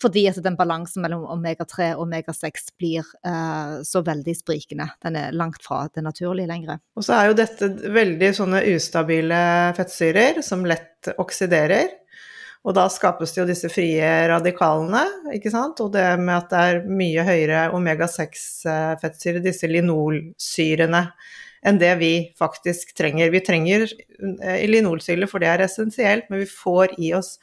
fordi 0.02 0.28
at 0.30 0.38
den 0.46 0.60
balansen 0.60 1.02
mellom 1.06 1.26
omega-3 1.26 1.96
og 1.96 2.06
omega-6 2.06 2.70
blir 2.78 3.02
eh, 3.26 3.82
så 3.82 4.06
veldig 4.06 4.38
sprikende. 4.38 4.92
Den 5.02 5.18
er 5.18 5.34
langt 5.34 5.65
fra 5.65 5.88
det 5.89 6.06
naturlige 6.06 6.52
lenger. 6.54 6.78
Og 6.94 7.08
så 7.08 7.18
er 7.18 7.32
jo 7.32 7.39
dette 7.42 7.74
veldig 7.98 8.34
sånne 8.38 8.62
ustabile 8.76 9.44
fettsyrer 9.80 10.18
fettsyror 10.19 10.41
som 10.45 10.65
lett 10.65 11.10
oksiderer. 11.17 11.89
Og 12.67 12.75
da 12.75 12.89
skapes 12.91 13.32
det 13.32 13.39
jo 13.39 13.47
disse 13.47 13.69
frie 13.71 14.08
radikalene, 14.27 15.05
ikke 15.36 15.51
sant. 15.51 15.79
Og 15.79 15.93
det 15.93 16.03
med 16.19 16.36
at 16.36 16.49
det 16.51 16.60
er 16.60 16.82
mye 16.91 17.23
høyere 17.23 17.62
omega-6-fettsyre, 17.75 19.39
disse 19.43 19.69
linolsyrene, 19.69 21.05
enn 21.63 21.79
det 21.79 21.93
vi 21.99 22.13
faktisk 22.39 22.91
trenger. 22.97 23.32
Vi 23.32 23.43
trenger 23.43 23.88
eh, 23.88 24.67
linolsyre, 24.67 25.27
for 25.27 25.39
det 25.39 25.53
er 25.53 25.63
essensielt, 25.63 26.27
men 26.29 26.43
vi 26.43 26.51
får 26.51 26.97
i 26.99 27.13
oss 27.15 27.38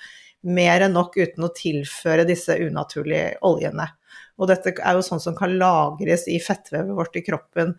mer 0.46 0.84
enn 0.84 0.94
nok 0.94 1.16
uten 1.16 1.48
å 1.48 1.52
tilføre 1.56 2.26
disse 2.28 2.54
unaturlige 2.60 3.38
oljene. 3.44 3.88
Og 4.36 4.50
dette 4.52 4.74
er 4.76 4.98
jo 4.98 5.04
sånn 5.04 5.22
som 5.22 5.36
kan 5.36 5.56
lagres 5.56 6.26
i 6.28 6.36
fettvevet 6.44 6.92
vårt 6.92 7.16
i 7.16 7.24
kroppen 7.24 7.72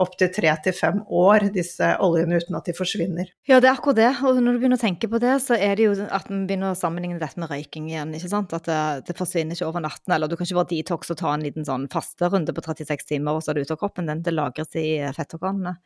opptil 0.00 0.30
tre 0.34 0.52
til 0.64 0.74
fem 0.76 1.00
år, 1.06 1.48
disse 1.54 1.90
oljene, 2.02 2.40
uten 2.42 2.58
at 2.58 2.68
de 2.68 2.74
forsvinner. 2.76 3.30
Ja, 3.48 3.60
det 3.62 3.70
er 3.70 3.76
akkurat 3.76 4.00
det. 4.00 4.10
Og 4.26 4.40
når 4.40 4.56
du 4.56 4.62
begynner 4.62 4.80
å 4.80 4.84
tenke 4.84 5.10
på 5.10 5.20
det, 5.22 5.36
så 5.44 5.58
er 5.58 5.76
det 5.78 5.86
jo 5.86 5.94
at 6.06 6.30
vi 6.30 6.40
begynner 6.48 6.72
å 6.72 6.78
sammenligne 6.78 7.20
dette 7.22 7.40
med 7.40 7.52
røyking 7.52 7.90
igjen. 7.92 8.16
ikke 8.16 8.32
sant? 8.32 8.56
At 8.56 8.68
det, 8.70 8.80
det 9.08 9.18
forsvinner 9.18 9.58
ikke 9.58 9.70
over 9.70 9.84
natten. 9.84 10.16
Eller 10.16 10.30
du 10.30 10.36
kan 10.38 10.48
ikke 10.48 10.60
bare 10.60 10.72
detox 10.72 11.14
og 11.14 11.20
ta 11.20 11.34
en 11.34 11.46
liten 11.46 11.68
sånn 11.68 11.86
fasterunde 11.92 12.56
på 12.56 12.66
36 12.66 13.08
timer, 13.12 13.36
og 13.36 13.44
så 13.44 13.52
er 13.52 13.60
det 13.60 13.68
ute 13.68 13.78
av 13.78 13.82
kroppen 13.84 14.10
Den 14.10 14.24
Det 14.26 14.34
lagres 14.34 14.76
i 14.80 14.88
fettorganene. 15.16 15.78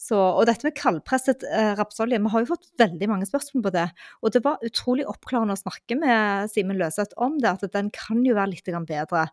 Så, 0.00 0.16
og 0.16 0.46
dette 0.48 0.66
med 0.66 0.74
kaldpresset 0.74 1.44
eh, 1.46 1.74
rapsolje, 1.78 2.18
vi 2.18 2.30
har 2.32 2.42
jo 2.42 2.48
fått 2.48 2.70
veldig 2.80 3.08
mange 3.10 3.28
spørsmål 3.28 3.66
på 3.68 3.74
det. 3.76 3.86
Og 4.22 4.34
det 4.34 4.42
var 4.42 4.64
utrolig 4.66 5.06
oppklarende 5.06 5.54
å 5.54 5.60
snakke 5.60 5.98
med 6.00 6.50
Simen 6.50 6.80
Løseth 6.80 7.14
om 7.22 7.36
det, 7.42 7.52
at 7.52 7.76
den 7.76 7.92
kan 7.94 8.24
jo 8.26 8.34
være 8.38 8.54
litt 8.54 8.72
bedre. 8.88 9.28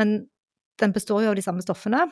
Men 0.00 0.16
den 0.80 0.96
består 0.96 1.22
jo 1.24 1.30
av 1.30 1.38
de 1.38 1.44
samme 1.44 1.62
stoffene. 1.62 2.08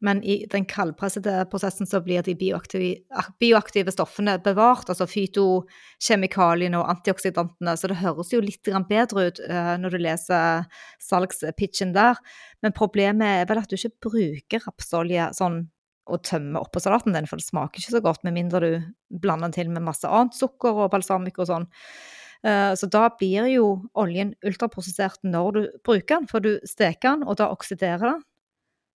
Men 0.00 0.22
i 0.24 0.46
den 0.48 0.64
kaldpressede 0.64 1.42
prosessen 1.52 1.88
så 1.88 2.00
blir 2.00 2.24
de 2.24 2.32
bioaktive, 2.38 3.02
bioaktive 3.40 3.92
stoffene 3.92 4.38
bevart, 4.40 4.88
altså 4.88 5.04
fytokjemikaliene 5.10 6.78
og 6.80 6.88
antioksidantene, 6.94 7.74
så 7.76 7.90
det 7.90 7.98
høres 8.00 8.32
jo 8.32 8.40
litt 8.44 8.70
bedre 8.88 9.26
ut 9.28 9.42
uh, 9.44 9.74
når 9.80 9.92
du 9.92 9.98
leser 10.00 10.64
salgspitchen 11.04 11.92
der. 11.96 12.20
Men 12.64 12.76
problemet 12.76 13.42
er 13.42 13.50
vel 13.50 13.60
at 13.60 13.68
du 13.68 13.76
ikke 13.76 14.08
bruker 14.08 14.64
rapsolje 14.64 15.28
sånn 15.36 15.66
og 16.10 16.24
tømmer 16.26 16.64
oppå 16.64 16.80
salaten 16.82 17.14
din, 17.14 17.28
for 17.28 17.38
det 17.38 17.46
smaker 17.46 17.78
ikke 17.82 17.98
så 17.98 18.02
godt 18.02 18.24
med 18.26 18.34
mindre 18.34 18.62
du 18.64 18.72
blander 19.22 19.50
den 19.50 19.58
til 19.58 19.68
med 19.70 19.84
masse 19.84 20.08
annet 20.08 20.34
sukker 20.34 20.86
og 20.86 20.90
balsamico 20.94 21.44
og 21.44 21.52
sånn. 21.52 21.68
Uh, 22.40 22.72
så 22.72 22.88
da 22.88 23.04
blir 23.20 23.50
jo 23.52 23.66
oljen 24.00 24.32
ultraprosessert 24.48 25.20
når 25.28 25.52
du 25.52 25.62
bruker 25.84 26.16
den, 26.22 26.28
for 26.30 26.40
du 26.40 26.54
steker 26.64 27.18
den, 27.18 27.28
og 27.28 27.36
da 27.36 27.52
oksiderer 27.52 28.14
den. 28.14 28.26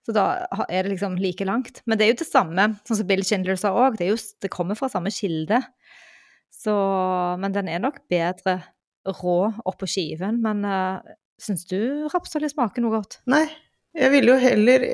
Så 0.02 0.14
da 0.16 0.24
er 0.66 0.82
det 0.82 0.96
liksom 0.96 1.16
like 1.20 1.46
langt. 1.46 1.80
Men 1.86 1.98
det 1.98 2.06
er 2.06 2.12
jo 2.12 2.20
det 2.24 2.28
samme, 2.28 2.72
sånn 2.88 2.98
som 2.98 3.08
Bill 3.08 3.22
Schindler 3.26 3.58
sa 3.60 3.70
òg. 3.70 4.00
Det, 4.00 4.10
det, 4.42 4.50
kommer 4.50 4.78
fra 4.78 4.90
samme 4.90 5.12
kilde. 5.14 5.60
Så 6.52 6.74
Men 7.42 7.54
den 7.54 7.70
er 7.70 7.82
nok 7.82 8.02
bedre 8.10 8.58
rå 9.06 9.52
oppå 9.68 9.86
skiven. 9.90 10.40
Men 10.42 10.64
uh, 10.66 11.14
syns 11.42 11.66
du 11.70 12.08
rapsolje 12.12 12.50
smaker 12.50 12.82
noe 12.82 12.98
godt? 12.98 13.20
Nei. 13.30 13.46
Jeg 13.92 14.08
ville 14.08 14.32
jo 14.32 14.38
heller, 14.40 14.84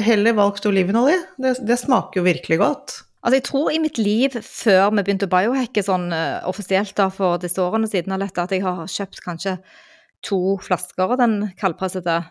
heller 0.00 0.32
valgt 0.38 0.64
olivenolje. 0.64 1.18
Det, 1.36 1.58
det, 1.68 1.76
smaker 1.76 2.22
jo 2.22 2.24
virkelig 2.24 2.56
godt. 2.62 2.94
Altså, 3.20 3.34
jeg 3.36 3.44
tror 3.44 3.66
i 3.74 3.80
mitt 3.82 3.98
liv 4.00 4.38
før 4.40 4.86
vi 4.94 5.02
begynte 5.02 5.28
å 5.28 5.32
biohacke 5.34 5.84
sånn 5.84 6.06
uh, 6.14 6.40
offisielt 6.48 6.94
da, 6.96 7.10
for 7.12 7.36
disse 7.42 7.60
årene 7.60 7.90
siden, 7.90 8.16
at 8.16 8.54
jeg 8.54 8.64
har 8.64 8.88
kjøpt 8.88 9.20
kanskje 9.26 9.58
to 10.24 10.56
flasker 10.64 11.12
av 11.12 11.20
den 11.20 11.36
kaldpressede 11.60 12.22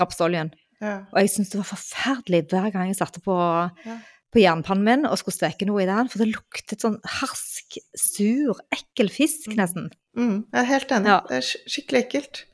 rapsoljen. 0.00 0.50
Ja. 0.82 0.96
Og 1.12 1.22
jeg 1.22 1.30
syntes 1.30 1.52
det 1.54 1.60
var 1.60 1.70
forferdelig 1.70 2.42
hver 2.50 2.70
gang 2.74 2.90
jeg 2.90 2.98
satte 2.98 3.22
på, 3.22 3.34
ja. 3.86 3.98
på 4.34 4.42
jernpannen 4.42 4.86
min 4.86 5.08
og 5.08 5.18
skulle 5.20 5.38
steke 5.38 5.68
noe 5.68 5.84
i 5.84 5.88
den, 5.88 6.10
for 6.10 6.22
det 6.22 6.32
luktet 6.32 6.82
sånn 6.82 6.98
harsk, 7.20 7.78
sur, 7.98 8.58
ekkel 8.74 9.12
fisk, 9.12 9.52
mm. 9.52 9.58
nesten. 9.60 9.92
Mm, 10.18 10.40
jeg 10.50 10.64
er 10.64 10.72
helt 10.72 10.96
enig. 10.96 11.12
Ja. 11.14 11.20
Det 11.28 11.38
er 11.38 11.52
skikkelig 11.70 12.06
ekkelt. 12.06 12.46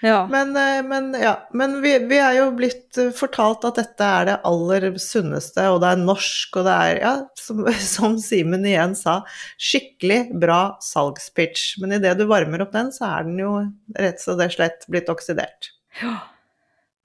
Ja. 0.00 0.28
Men, 0.30 0.56
eh, 0.56 0.82
men, 0.86 1.10
ja. 1.20 1.48
men 1.52 1.80
vi, 1.82 1.90
vi, 2.06 2.18
er 2.22 2.36
jo 2.36 2.46
blitt 2.54 2.98
eh, 3.00 3.10
fortalt 3.14 3.66
at 3.66 3.80
dette 3.80 4.06
er 4.06 4.28
det 4.28 4.36
aller 4.46 4.86
sunneste, 5.02 5.64
og 5.72 5.80
det 5.82 5.90
er 5.90 6.04
norsk, 6.04 6.60
og 6.60 6.68
det 6.68 6.76
er, 6.84 7.00
ja, 7.02 7.14
som, 7.38 7.64
som 7.94 8.18
Simen 8.22 8.66
igjen 8.68 8.94
sa, 8.98 9.20
skikkelig 9.58 10.38
bra 10.38 10.60
salgspitch. 10.84 11.80
Men 11.82 11.98
idet 11.98 12.14
du 12.20 12.28
varmer 12.30 12.62
opp 12.64 12.74
den, 12.76 12.94
så 12.94 13.10
er 13.10 13.28
den 13.28 13.42
jo 13.42 13.54
rett 13.98 14.26
og 14.30 14.44
slett 14.54 14.86
blitt 14.90 15.10
oksidert. 15.12 15.72
Ja. 15.98 16.16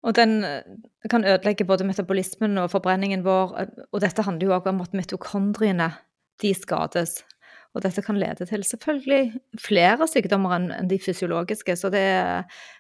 Og 0.04 0.16
den 0.18 0.44
eh, 0.44 0.63
kan 1.10 1.26
ødelegge 1.26 1.68
både 1.68 1.88
metabolismen 1.88 2.58
og 2.62 2.72
forbrenningen 2.74 3.24
vår. 3.26 3.54
Og 3.92 4.02
dette 4.04 4.26
handler 4.26 4.50
jo 4.50 4.56
også 4.58 4.74
om 4.74 4.82
at 4.84 4.98
mitokondriene 4.98 5.92
de 6.42 6.54
skades. 6.58 7.22
Og 7.74 7.82
dette 7.82 8.04
kan 8.06 8.20
lede 8.20 8.46
til 8.46 8.63
selvfølgelig 8.68 9.34
flere 9.62 10.08
sykdommer 10.10 10.58
enn 10.60 10.89
de 10.89 11.00
fysiologiske, 11.02 11.74
så 11.80 11.89
det 11.89 12.06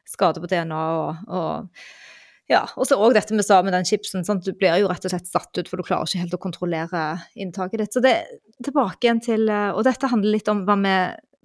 skader 0.09 0.43
på 0.43 0.49
DNA 0.51 0.81
og, 0.99 1.23
og 1.33 2.51
ja, 2.51 2.61
og 2.77 2.85
så 2.85 2.99
òg 3.01 3.15
dette 3.15 3.33
vi 3.33 3.45
sa 3.45 3.61
med 3.65 3.73
den 3.73 3.87
chipsen. 3.87 4.25
Sant? 4.27 4.45
Du 4.45 4.53
blir 4.53 4.77
jo 4.83 4.91
rett 4.91 5.05
og 5.07 5.13
slett 5.15 5.31
satt 5.31 5.57
ut, 5.57 5.69
for 5.69 5.79
du 5.79 5.87
klarer 5.87 6.05
ikke 6.05 6.21
helt 6.25 6.37
å 6.37 6.41
kontrollere 6.43 7.03
inntaket 7.39 7.81
ditt. 7.81 7.95
Så 7.95 8.03
det 8.03 8.17
tilbake 8.61 9.07
igjen 9.07 9.23
til 9.23 9.47
Og 9.49 9.81
dette 9.87 10.11
handler 10.11 10.35
litt 10.35 10.51
om 10.51 10.65
hva 10.67 10.77
vi 10.83 10.95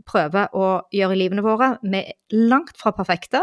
prøver 0.08 0.52
å 0.56 0.66
gjøre 0.94 1.16
i 1.16 1.20
livene 1.22 1.44
våre. 1.44 1.76
Vi 1.82 2.02
er 2.02 2.48
langt 2.50 2.76
fra 2.80 2.92
perfekte. 2.96 3.40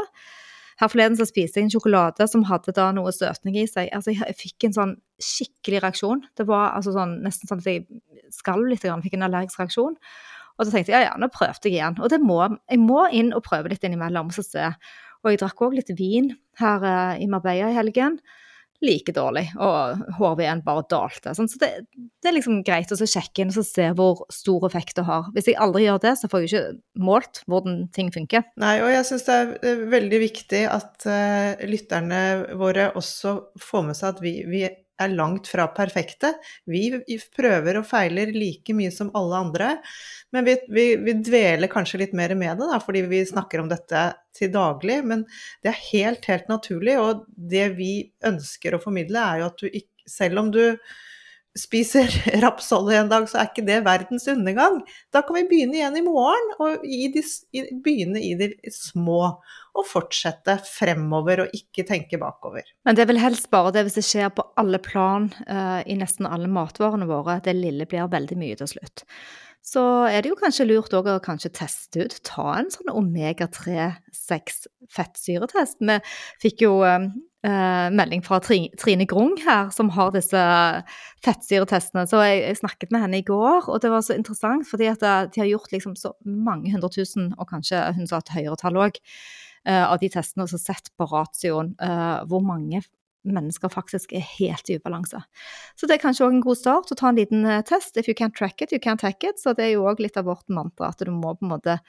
Her 0.81 0.91
forleden 0.91 1.15
så 1.15 1.27
spiste 1.27 1.61
jeg 1.61 1.69
en 1.69 1.71
sjokolade 1.71 2.27
som 2.27 2.43
hadde 2.49 2.73
da 2.75 2.89
noe 2.95 3.13
støtning 3.15 3.55
i 3.61 3.65
seg. 3.69 3.87
Altså, 3.95 4.11
jeg, 4.11 4.35
fikk 4.35 4.67
en 4.67 4.75
sånn 4.75 4.95
skikkelig 5.23 5.83
reaksjon. 5.85 6.23
Det 6.35 6.47
var 6.49 6.73
altså 6.75 6.91
sånn, 6.97 7.19
nesten 7.23 7.47
sånn 7.47 7.61
at 7.63 7.69
jeg 7.71 7.85
skalv 8.35 8.67
litt, 8.67 8.83
fikk 8.83 9.15
en 9.15 9.27
allergisk 9.29 9.61
reaksjon. 9.61 9.95
Og 10.55 10.67
så 10.67 10.71
tenkte 10.71 10.91
jeg 10.91 11.03
ja, 11.03 11.11
ja, 11.11 11.15
nå 11.19 11.29
prøvde 11.31 11.69
jeg 11.69 11.77
igjen. 11.77 11.99
Og 12.03 12.11
det 12.11 12.19
må, 12.23 12.41
jeg 12.71 12.81
må 12.83 13.05
inn 13.15 13.31
og 13.35 13.43
prøve 13.47 13.71
litt 13.71 13.83
innimellom. 13.87 14.31
Og 14.35 15.31
jeg 15.31 15.41
drakk 15.41 15.63
òg 15.63 15.77
litt 15.79 15.91
vin 15.97 16.33
her 16.59 16.83
uh, 16.83 17.15
i 17.19 17.27
Marbella 17.31 17.71
i 17.71 17.77
helgen. 17.77 18.19
Like 18.83 19.13
dårlig, 19.15 19.45
og 19.61 20.01
HV-en 20.17 20.63
bare 20.65 20.83
dalte. 20.91 21.31
Sånn. 21.37 21.47
Så 21.51 21.59
det, 21.61 21.69
det, 21.95 22.27
er 22.27 22.35
liksom 22.35 22.59
greit 22.67 22.91
å 22.91 22.97
sjekke 22.99 23.45
inn 23.45 23.53
og 23.53 23.67
se 23.67 23.87
hvor 23.95 24.25
stor 24.33 24.65
effekt 24.67 24.99
det 24.99 25.05
har. 25.07 25.29
Hvis 25.35 25.47
jeg 25.51 25.59
aldri 25.63 25.85
gjør 25.85 26.01
det, 26.03 26.15
så 26.19 26.29
får 26.31 26.43
jeg 26.43 26.51
ikke 26.51 27.03
målt 27.07 27.43
hvordan 27.47 27.85
ting 27.95 28.11
funker. 28.15 28.45
Nei, 28.61 28.75
og 28.83 28.91
jeg 28.91 29.07
syns 29.07 29.27
det 29.29 29.37
er 29.71 29.85
veldig 29.95 30.21
viktig 30.25 30.63
at 30.71 31.07
uh, 31.07 31.65
lytterne 31.69 32.21
våre 32.59 32.89
også 32.99 33.37
får 33.63 33.87
med 33.87 33.99
seg 33.99 34.11
at 34.11 34.23
vi, 34.25 34.35
vi 34.49 34.65
er 35.01 35.13
langt 35.15 35.49
fra 35.51 35.67
perfekte. 35.75 36.33
Vi 36.69 36.87
prøver 37.35 37.79
og 37.79 37.87
feiler 37.89 38.31
like 38.35 38.75
mye 38.77 38.91
som 38.93 39.11
alle 39.17 39.41
andre, 39.47 39.71
men 40.35 40.47
vi, 40.47 40.57
vi, 40.71 40.85
vi 41.01 41.17
dveler 41.25 41.71
kanskje 41.71 42.01
litt 42.03 42.15
mer 42.17 42.35
med 42.37 42.61
det 42.61 42.69
da, 42.71 42.79
fordi 42.83 43.05
vi 43.11 43.23
snakker 43.27 43.63
om 43.63 43.71
dette 43.71 44.05
til 44.35 44.53
daglig. 44.53 45.01
Men 45.07 45.25
det 45.63 45.71
er 45.73 45.83
helt, 45.89 46.29
helt 46.31 46.51
naturlig, 46.51 46.99
og 47.01 47.25
det 47.35 47.69
vi 47.79 47.91
ønsker 48.25 48.75
å 48.75 48.83
formidle, 48.83 49.23
er 49.23 49.43
jo 49.43 49.51
at 49.51 49.61
du 49.63 49.67
ikke 49.71 49.91
Selv 50.05 50.37
om 50.37 50.51
du 50.53 50.77
spiser 51.59 52.11
rapsolje 52.43 52.99
en 52.99 53.11
dag, 53.11 53.27
så 53.29 53.41
er 53.41 53.51
ikke 53.51 53.65
det 53.67 53.81
verdens 53.85 54.27
undergang. 54.31 54.81
Da 55.15 55.23
kan 55.25 55.39
vi 55.39 55.45
begynne 55.49 55.79
igjen 55.79 55.99
i 55.99 56.05
morgen, 56.05 56.51
og 56.59 56.83
i 56.83 57.07
de, 57.13 57.23
begynne 57.83 58.21
i 58.21 58.33
de 58.39 58.51
små 58.73 59.21
og 59.75 59.87
fortsette 59.89 60.57
fremover 60.69 61.43
og 61.43 61.55
ikke 61.55 61.83
tenke 61.87 62.19
bakover. 62.19 62.67
Men 62.87 62.95
det 62.95 63.03
er 63.03 63.09
vel 63.11 63.19
helst 63.19 63.49
bare 63.51 63.73
det 63.75 63.85
hvis 63.87 63.97
det 63.99 64.05
skjer 64.07 64.29
på 64.35 64.45
alle 64.59 64.79
plan 64.83 65.27
uh, 65.49 65.81
i 65.83 65.97
nesten 65.99 66.29
alle 66.29 66.47
matvarene 66.51 67.07
våre. 67.09 67.41
Det 67.43 67.55
lille 67.57 67.87
blir 67.89 68.07
veldig 68.11 68.39
mye 68.39 68.59
til 68.61 68.71
slutt. 68.71 69.03
Så 69.65 69.81
er 70.05 70.21
det 70.21 70.29
jo 70.29 70.37
kanskje 70.37 70.67
lurt 70.69 70.93
òg 70.93 71.07
å 71.09 71.21
kanskje 71.23 71.49
teste 71.57 72.05
ut, 72.05 72.19
ta 72.27 72.51
en 72.59 72.67
sånn 72.69 72.91
omega-3-6 72.93 74.59
fettsyretest. 74.93 75.79
Vi 75.81 75.95
fikk 76.43 76.61
jo 76.67 76.75
eh, 76.85 77.07
melding 77.89 78.21
fra 78.25 78.37
Trine 78.45 79.07
Grung 79.09 79.33
her, 79.41 79.71
som 79.73 79.89
har 79.95 80.11
disse 80.13 80.43
fettsyretestene. 81.25 82.05
Så 82.11 82.21
jeg, 82.27 82.43
jeg, 82.43 82.59
snakket 82.61 82.93
med 82.93 83.07
henne 83.07 83.23
i 83.23 83.25
går, 83.25 83.65
og 83.65 83.81
det 83.81 83.89
var 83.93 84.05
så 84.05 84.13
interessant, 84.19 84.67
fordi 84.69 84.91
at 84.91 85.01
de 85.33 85.41
har 85.41 85.49
gjort 85.49 85.73
liksom 85.73 85.97
så 85.97 86.13
mange 86.21 86.69
hundre 86.75 86.91
tusen, 86.93 87.31
og 87.39 87.49
kanskje 87.49 87.81
hun 87.97 88.05
sa 88.11 88.21
et 88.21 88.35
høyere 88.37 88.59
tall 88.61 88.77
òg, 88.85 89.01
eh, 89.65 89.81
av 89.81 89.97
de 90.03 90.11
testene 90.13 90.45
og 90.45 90.53
så 90.53 90.61
sett 90.61 90.93
på 90.93 91.09
ratioen 91.09 91.73
eh, 91.81 92.21
hvor 92.29 92.45
mange 92.45 92.85
mennesker 93.25 93.71
faktisk 93.73 94.13
er 94.15 94.25
helt 94.35 94.69
i 94.69 94.77
ubalanse. 94.79 95.21
Så 95.79 95.89
det 95.89 95.97
er 95.97 96.03
kanskje 96.03 96.27
òg 96.27 96.35
en 96.37 96.43
god 96.45 96.59
start 96.59 96.93
å 96.93 96.99
ta 96.99 97.09
en 97.09 97.19
liten 97.19 97.47
uh, 97.47 97.61
test. 97.65 97.97
If 97.97 98.09
you 98.09 98.17
can't 98.17 98.35
track 98.37 98.61
it, 98.61 98.75
you 98.75 98.81
can't 98.83 99.01
hack 99.05 99.23
it. 99.25 99.41
Så 99.41 99.55
det 99.57 99.69
er 99.69 99.73
jo 99.75 99.87
òg 99.89 100.03
litt 100.03 100.19
av 100.19 100.29
vårt 100.29 100.47
mantra, 100.53 100.91
at 100.93 101.01
du 101.01 101.11
må 101.13 101.35
på 101.35 101.47
en 101.47 101.55
måte 101.55 101.79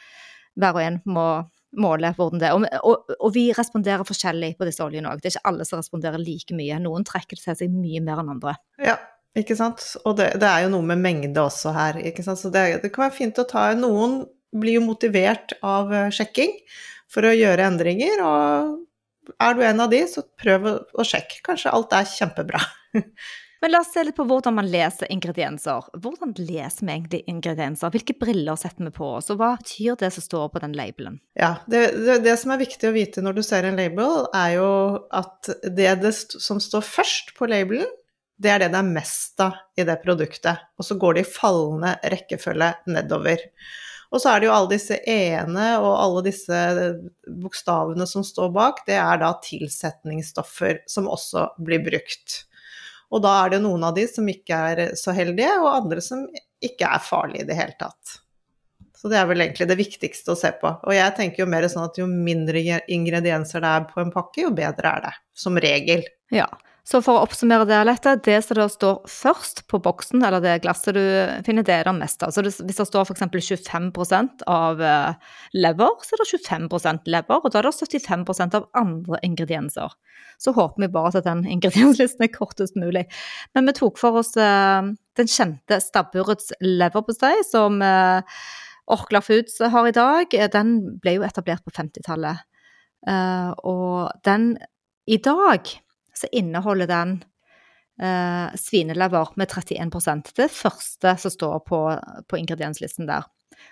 hver 0.57 0.79
og 0.79 0.83
en 0.83 1.01
må 1.13 1.27
måle 1.77 2.13
hvordan 2.17 2.41
det 2.41 2.49
er. 2.49 2.57
Og, 2.57 2.65
og, 2.89 3.13
og, 3.19 3.29
vi 3.35 3.51
responderer 3.57 4.07
forskjellig 4.09 4.55
på 4.57 4.69
disse 4.69 4.85
oljene 4.85 5.13
òg. 5.13 5.21
Det 5.21 5.31
er 5.31 5.37
ikke 5.37 5.51
alle 5.51 5.67
som 5.69 5.81
responderer 5.81 6.23
like 6.23 6.57
mye. 6.57 6.79
Noen 6.83 7.05
trekker 7.07 7.39
til 7.39 7.59
seg 7.59 7.75
mye 7.75 8.01
mer 8.05 8.23
enn 8.23 8.33
andre. 8.37 8.57
Ja, 8.83 8.97
ikke 9.37 9.59
sant. 9.59 9.85
Og 10.05 10.17
det, 10.21 10.33
det 10.41 10.49
er 10.49 10.65
jo 10.65 10.73
noe 10.73 10.87
med 10.89 11.03
mengde 11.05 11.43
også 11.43 11.75
her, 11.77 12.01
ikke 12.01 12.25
sant. 12.27 12.41
Så 12.41 12.53
det, 12.55 12.67
det 12.85 12.93
kan 12.95 13.07
være 13.07 13.19
fint 13.19 13.43
å 13.43 13.49
ta 13.49 13.69
Noen 13.77 14.23
blir 14.57 14.79
jo 14.79 14.87
motivert 14.87 15.57
av 15.67 15.93
sjekking 16.15 16.55
for 17.13 17.27
å 17.27 17.35
gjøre 17.37 17.67
endringer. 17.69 18.23
Og 18.25 18.86
er 19.43 19.57
du 19.57 19.65
en 19.67 19.83
av 19.83 19.91
de, 19.93 20.03
så 20.11 20.25
prøv 20.39 20.69
å 20.71 21.07
sjekke. 21.07 21.43
Kanskje 21.47 21.75
alt 21.75 21.95
er 21.97 22.09
kjempebra. 22.11 22.63
Men 23.63 23.73
la 23.73 23.81
oss 23.81 23.93
se 23.95 24.03
litt 24.05 24.17
på 24.19 24.27
hvordan 24.29 24.55
man 24.59 24.69
leser 24.69 25.09
ingredienser. 25.11 25.87
Hvordan 26.03 26.35
leser 26.37 26.85
vi 26.85 26.93
egentlig 26.93 27.23
ingredienser? 27.31 27.93
Hvilke 27.95 28.17
briller 28.21 28.59
setter 28.61 28.85
vi 28.87 28.93
på 28.95 29.09
oss, 29.17 29.31
og 29.33 29.41
hva 29.41 29.55
betyr 29.57 29.97
det 30.01 30.11
som 30.15 30.25
står 30.25 30.51
på 30.53 30.63
den 30.63 30.77
labelen? 30.77 31.17
Ja, 31.39 31.55
det, 31.67 31.87
det, 31.97 32.19
det, 32.27 32.37
som 32.41 32.53
er 32.53 32.61
viktig 32.61 32.91
å 32.91 32.95
vite 32.95 33.25
når 33.25 33.39
du 33.39 33.43
ser 33.47 33.67
en 33.67 33.81
label, 33.81 34.27
er 34.37 34.59
jo 34.59 34.69
at 35.09 35.51
det, 35.65 35.89
det 36.05 36.13
som 36.15 36.61
står 36.63 36.85
først 36.85 37.33
på 37.39 37.49
labelen, 37.51 37.89
det 38.37 38.53
er 38.53 38.61
det 38.61 38.71
det 38.75 38.81
er 38.83 38.95
mest 39.01 39.41
av 39.41 39.57
i 39.81 39.87
det 39.89 39.97
produktet. 40.03 40.67
Og 40.77 40.85
så 40.85 40.99
går 41.01 41.17
det 41.17 41.25
i 41.25 41.31
fallende 41.39 41.95
rekkefølge 42.13 42.75
nedover. 42.93 43.41
Og 44.13 44.23
så 44.23 44.33
er 44.33 44.41
det 44.41 44.49
jo 44.49 44.55
alle 44.55 44.71
disse 44.75 44.99
e-ene 45.03 45.69
og 45.81 45.93
alle 45.93 46.25
disse 46.29 46.59
bokstavene 47.27 48.07
som 48.09 48.25
står 48.27 48.53
bak, 48.55 48.85
det 48.87 48.99
er 49.01 49.23
da 49.23 49.33
tilsetningsstoffer 49.43 50.85
som 50.91 51.09
også 51.11 51.49
blir 51.67 51.83
brukt. 51.87 52.45
Og 53.15 53.23
da 53.23 53.33
er 53.45 53.55
det 53.55 53.65
noen 53.65 53.87
av 53.87 53.97
de 53.97 54.07
som 54.11 54.27
ikke 54.31 54.61
er 54.71 54.85
så 54.99 55.15
heldige, 55.15 55.53
og 55.63 55.73
andre 55.73 56.03
som 56.03 56.25
ikke 56.65 56.89
er 56.89 57.03
farlige 57.03 57.47
i 57.47 57.51
det 57.51 57.59
hele 57.59 57.77
tatt. 57.79 58.21
Så 58.97 59.11
det 59.13 59.19
er 59.21 59.29
vel 59.29 59.45
egentlig 59.45 59.69
det 59.69 59.79
viktigste 59.79 60.33
å 60.33 60.39
se 60.39 60.51
på. 60.59 60.71
Og 60.89 60.95
jeg 60.97 61.15
tenker 61.19 61.45
jo 61.45 61.51
mer 61.51 61.67
sånn 61.71 61.85
at 61.85 61.99
jo 62.01 62.09
mindre 62.11 62.63
ingredienser 62.91 63.63
det 63.63 63.73
er 63.75 63.85
på 63.91 64.01
en 64.03 64.13
pakke, 64.15 64.47
jo 64.47 64.55
bedre 64.57 64.95
er 64.97 65.05
det. 65.05 65.13
Som 65.37 65.61
regel. 65.63 66.07
Ja. 66.35 66.49
Så 66.87 67.01
for 67.03 67.19
å 67.19 67.23
oppsummere 67.27 67.67
det 67.67 67.81
litt, 67.89 68.05
det 68.23 68.37
som 68.47 68.59
det 68.61 68.65
står 68.71 68.99
først 69.11 69.65
på 69.67 69.81
boksen, 69.83 70.23
eller 70.23 70.39
det 70.43 70.61
glasset 70.63 70.95
du 70.95 71.03
finner, 71.43 71.65
det 71.67 71.75
er 71.75 71.89
det 71.89 71.95
meste. 71.97 72.29
Så 72.31 72.45
hvis 72.47 72.61
det 72.63 72.85
står 72.87 73.09
f.eks. 73.09 73.25
25 73.67 73.89
av 74.47 74.83
eh, 74.87 75.33
lever, 75.59 75.97
så 76.07 76.15
er 76.15 76.21
det 76.23 76.29
25% 76.31 77.09
lever, 77.11 77.41
og 77.41 77.51
da 77.51 77.59
er 77.59 77.67
det 77.67 77.73
75% 77.75 78.55
av 78.55 78.69
andre 78.79 79.19
ingredienser. 79.27 79.97
Så 80.39 80.55
håper 80.55 80.85
vi 80.85 80.89
bare 80.95 81.11
at 81.11 81.27
den 81.27 81.43
ingredienslisten 81.57 82.23
er 82.23 82.31
kortest 82.31 82.79
mulig. 82.79 83.03
Men 83.59 83.67
vi 83.67 83.75
tok 83.81 83.99
for 83.99 84.21
oss 84.21 84.37
uh, 84.39 84.87
den 85.19 85.33
kjente 85.33 85.81
stabburets 85.83 86.53
leverpostei, 86.63 87.33
som 87.49 87.81
uh, 87.83 88.23
Orkla 88.95 89.25
Foods 89.27 89.59
har 89.75 89.91
i 89.91 89.97
dag. 89.97 90.39
Den 90.55 90.77
ble 91.03 91.17
jo 91.17 91.27
etablert 91.27 91.67
på 91.67 91.75
50-tallet. 91.75 92.47
Uh, 93.11 93.51
og 93.67 94.23
den 94.27 94.53
i 95.11 95.19
dag 95.23 95.67
så 96.17 96.31
inneholder 96.33 96.89
den 96.91 97.17
eh, 98.03 98.55
svinelever 98.61 99.33
med 99.37 99.53
31% 99.53 100.33
Det 100.37 100.51
første 100.53 101.17
som 101.21 101.35
står 101.35 101.59
på, 101.69 101.81
på, 102.29 102.39
ingredienslisten 102.41 103.09
der. 103.09 103.27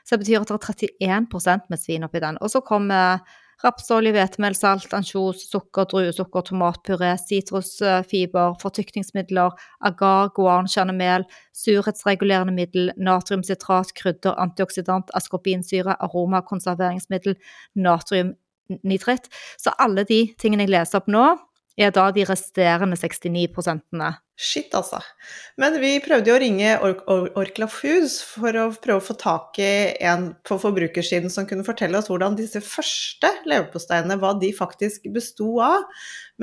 Så 0.05 0.17
det 0.17 0.25
betyr 0.25 0.45
at 0.45 0.53
det 0.81 0.91
er 1.01 1.25
31% 1.25 1.71
med 1.71 1.81
svin 1.81 2.05
oppi 2.07 2.21
den. 2.21 2.39
Og 2.41 2.51
så 2.51 2.61
kommer 2.65 3.25
rapsolje, 3.63 4.13
hvetemel, 4.15 4.57
salt, 4.57 4.93
ansjos, 4.97 5.45
sukker, 5.51 5.87
druesukker, 5.91 6.45
tomatpuré, 6.49 7.15
sitrusfiber, 7.21 8.57
fortykningsmidler, 8.61 9.55
agar, 9.89 10.33
guan, 10.37 10.69
kjernemel, 10.71 11.27
surhetsregulerende 11.57 12.55
middel, 12.57 12.93
natriumsitrat, 12.97 13.95
krydder, 13.97 14.37
antioxidant, 14.43 15.13
askorbinsyre, 15.17 15.97
aroma, 16.05 16.43
konserveringsmiddel, 16.49 17.37
natriumnitritt. 17.77 19.31
Så 19.61 19.75
alle 19.79 20.07
de 20.09 20.25
tingene 20.41 20.67
jeg 20.67 20.75
leser 20.75 21.01
opp 21.01 21.13
nå, 21.13 21.29
er 21.77 21.91
da 21.91 22.11
de 22.11 22.25
resterende 22.25 22.97
69 22.97 23.83
Shit, 24.35 24.73
altså. 24.75 24.99
Men 25.62 25.77
vi 25.79 25.92
prøvde 26.03 26.33
jo 26.33 26.35
å 26.35 26.40
ringe 26.42 26.73
Or 26.83 26.97
Or 27.07 27.29
Orkla 27.38 27.68
Foods 27.70 28.16
for 28.27 28.57
å 28.59 28.64
prøve 28.75 28.99
å 28.99 29.05
få 29.07 29.14
tak 29.20 29.61
i 29.62 29.94
en 30.03 30.33
på 30.42 30.59
forbrukersiden 30.59 31.31
som 31.31 31.47
kunne 31.47 31.66
fortelle 31.66 32.01
oss 32.01 32.11
hvordan 32.11 32.35
disse 32.38 32.59
første 32.64 33.31
leverposteiene, 33.47 34.18
hva 34.18 34.33
de 34.40 34.51
faktisk 34.57 35.07
besto 35.14 35.53
av. 35.62 35.87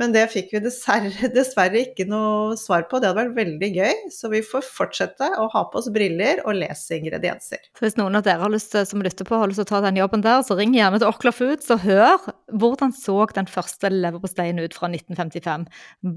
Men 0.00 0.14
det 0.14 0.22
fikk 0.32 0.54
vi 0.54 0.62
dessverre, 0.64 1.82
ikke 1.82 2.06
noe 2.08 2.56
svar 2.56 2.86
på. 2.88 2.96
Det 2.96 3.10
hadde 3.10 3.26
vært 3.26 3.36
veldig 3.36 3.70
gøy. 3.74 3.98
Så 4.14 4.30
vi 4.32 4.40
får 4.46 4.64
fortsette 4.64 5.28
å 5.36 5.48
ha 5.52 5.64
på 5.68 5.82
oss 5.82 5.90
briller 5.92 6.40
og 6.46 6.56
lese 6.62 6.96
ingredienser. 6.96 7.60
Så 7.76 7.84
hvis 7.84 7.98
noen 8.00 8.16
av 8.16 8.24
dere 8.24 8.40
har 8.40 8.52
lyst 8.52 8.72
som 8.88 9.04
lytter 9.04 9.28
på, 9.28 9.36
har 9.36 9.50
lyst 9.50 9.60
til 9.60 9.68
å 9.68 9.72
ta 9.74 9.82
den 9.84 10.00
jobben 10.00 10.24
der, 10.24 10.40
så 10.46 10.56
ring 10.56 10.72
gjerne 10.76 11.02
til 11.02 11.10
Orkla 11.10 11.34
Foods 11.36 11.68
og 11.74 11.84
hør 11.84 12.30
hvordan 12.52 12.94
så 12.96 13.18
den 13.36 13.48
første 13.50 13.92
leverposteien 13.92 14.60
ut 14.62 14.76
fra 14.76 14.88
1955. 14.88 15.68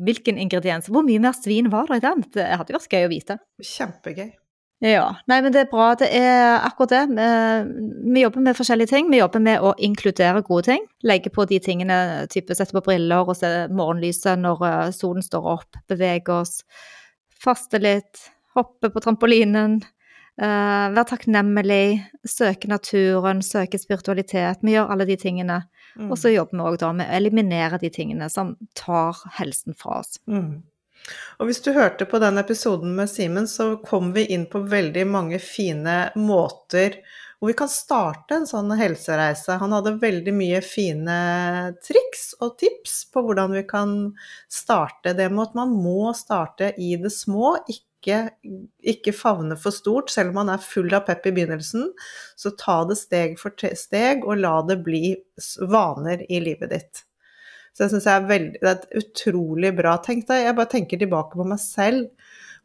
Hvilken 0.08 0.40
ingrediens? 0.42 0.88
Hvor 0.92 1.04
mye 1.06 1.22
mer 1.24 1.36
svin 1.36 1.65
var 1.74 1.90
det 1.90 2.02
i 2.02 2.06
den? 2.06 2.26
Det 2.34 2.48
hadde 2.48 2.76
vært 2.76 2.98
gøy 2.98 3.08
å 3.08 3.12
vite. 3.12 3.40
Kjempegøy. 3.64 4.34
Ja. 4.84 5.06
Nei, 5.30 5.40
men 5.42 5.54
det 5.56 5.64
er 5.64 5.72
bra. 5.72 5.94
Det 5.98 6.10
er 6.14 6.60
akkurat 6.66 6.92
det. 6.92 7.04
Vi, 7.16 8.12
vi, 8.12 8.22
jobber 8.26 8.44
med 8.44 8.58
forskjellige 8.58 8.92
ting. 8.92 9.10
Vi 9.12 9.22
jobber 9.22 9.44
med 9.44 9.64
å 9.64 9.72
inkludere 9.88 10.44
gode 10.46 10.68
ting. 10.70 10.86
Legge 11.08 11.32
på 11.34 11.48
de 11.50 11.62
tingene, 11.64 11.98
type 12.32 12.58
sette 12.58 12.76
på 12.76 12.84
briller 12.86 13.24
og 13.24 13.38
se 13.40 13.52
morgenlyset 13.72 14.42
når 14.42 14.66
eh, 14.68 14.94
solen 14.96 15.26
står 15.26 15.50
opp. 15.56 15.82
Bevege 15.90 16.42
oss. 16.42 16.60
Faste 17.42 17.80
litt. 17.82 18.28
Hoppe 18.56 18.92
på 18.92 19.04
trampolinen. 19.04 19.82
Uh, 20.36 20.92
være 20.92 21.08
takknemlig. 21.14 22.04
Søke 22.28 22.68
naturen. 22.72 23.42
Søke 23.46 23.80
spiritualitet. 23.80 24.64
Vi 24.64 24.76
gjør 24.76 24.92
alle 24.92 25.08
de 25.08 25.18
tingene. 25.20 25.64
Mm. 25.96 26.10
Og 26.12 26.20
så 26.20 26.34
jobber 26.34 26.60
vi 26.60 26.68
òg 26.68 26.80
da 26.84 26.92
med 26.96 27.08
å 27.08 27.18
eliminere 27.18 27.80
de 27.80 27.92
tingene 27.96 28.28
som 28.32 28.58
tar 28.76 29.24
helsen 29.40 29.78
fra 29.80 30.02
oss. 30.02 30.20
Mm. 30.28 30.66
Og 31.40 31.50
hvis 31.50 31.62
du 31.66 31.74
hørte 31.76 32.08
på 32.10 32.20
den 32.24 32.40
episoden 32.42 32.96
med 32.98 33.12
Simen, 33.12 33.48
så 33.48 33.76
kom 33.86 34.14
vi 34.16 34.26
inn 34.34 34.48
på 34.50 34.64
veldig 34.72 35.06
mange 35.12 35.40
fine 35.44 36.10
måter 36.16 37.02
hvor 37.40 37.52
vi 37.52 37.58
kan 37.60 37.70
starte 37.70 38.38
en 38.40 38.48
sånn 38.48 38.72
helsereise. 38.80 39.58
Han 39.62 39.74
hadde 39.76 39.98
veldig 40.02 40.34
mye 40.34 40.62
fine 40.66 41.16
triks 41.84 42.30
og 42.40 42.56
tips 42.62 42.94
på 43.14 43.26
hvordan 43.26 43.54
vi 43.58 43.66
kan 43.68 43.92
starte. 44.52 45.14
Det 45.14 45.28
med 45.30 45.50
at 45.50 45.58
man 45.60 45.76
må 45.76 46.14
starte 46.18 46.72
i 46.82 46.96
det 47.02 47.12
små, 47.14 47.58
ikke, 47.70 48.22
ikke 48.96 49.14
favne 49.14 49.60
for 49.60 49.76
stort. 49.76 50.14
Selv 50.14 50.32
om 50.32 50.40
man 50.42 50.54
er 50.56 50.64
full 50.64 50.90
av 50.96 51.06
pep 51.10 51.28
i 51.28 51.36
begynnelsen, 51.36 51.92
så 52.40 52.54
ta 52.58 52.80
det 52.88 52.98
steg 53.02 53.36
for 53.42 53.54
steg, 53.78 54.24
og 54.24 54.40
la 54.40 54.56
det 54.66 54.80
bli 54.88 55.18
vaner 55.70 56.24
i 56.32 56.42
livet 56.48 56.72
ditt. 56.72 57.04
Så 57.76 57.84
jeg 57.84 57.92
syns 57.92 58.08
det 58.08 58.40
er 58.64 58.72
et 58.72 58.90
utrolig 59.02 59.74
bra 59.76 59.98
tenkt. 60.04 60.32
jeg 60.32 60.56
bare 60.56 60.72
tenker 60.72 61.02
tilbake 61.02 61.36
på 61.36 61.48
meg 61.48 61.60
selv. 61.60 62.08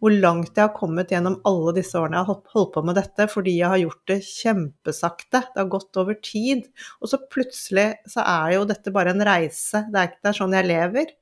Hvor 0.01 0.15
langt 0.17 0.57
jeg 0.57 0.65
har 0.65 0.73
kommet 0.73 1.11
gjennom 1.13 1.35
alle 1.45 1.75
disse 1.77 1.99
årene 1.99 2.23
jeg 2.23 2.29
har 2.31 2.39
holdt 2.55 2.71
på 2.73 2.83
med 2.89 2.97
dette, 2.97 3.27
fordi 3.29 3.59
jeg 3.59 3.69
har 3.69 3.81
gjort 3.83 4.05
det 4.09 4.17
kjempesakte. 4.25 5.43
Det 5.51 5.61
har 5.61 5.69
gått 5.75 5.99
over 6.01 6.17
tid. 6.25 6.71
Og 7.03 7.11
så 7.11 7.21
plutselig 7.29 7.89
så 8.09 8.25
er 8.25 8.55
jo 8.55 8.65
dette 8.71 8.95
bare 8.95 9.13
en 9.13 9.27
reise. 9.29 9.83
Det 9.93 10.01
er, 10.01 10.15
det 10.17 10.31
er 10.31 10.39
sånn 10.39 10.57
jeg 10.57 10.71
lever. 10.71 11.13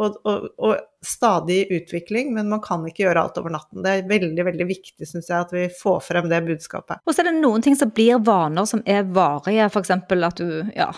Og, 0.00 0.16
og, 0.24 0.48
og, 0.56 0.86
stadig 1.04 1.62
utvikling, 1.72 2.34
men 2.36 2.50
man 2.52 2.60
kan 2.60 2.82
ikke 2.84 3.06
gjøre 3.06 3.22
alt 3.24 3.38
over 3.40 3.52
natten. 3.54 3.80
Det 3.84 3.92
er 3.92 4.08
veldig 4.08 4.44
veldig 4.44 4.66
viktig 4.68 5.06
synes 5.08 5.30
jeg, 5.30 5.46
at 5.46 5.54
vi 5.54 5.62
får 5.72 6.02
frem 6.04 6.28
det 6.28 6.42
budskapet. 6.44 7.00
Og 7.08 7.16
så 7.16 7.22
er 7.22 7.30
det 7.30 7.38
noen 7.38 7.64
ting 7.64 7.76
som 7.76 7.92
blir 7.96 8.20
vaner 8.24 8.68
som 8.68 8.82
er 8.84 9.06
varige, 9.08 9.70
f.eks. 9.72 9.94
at 9.96 10.42
du 10.42 10.68
ja, 10.76 10.90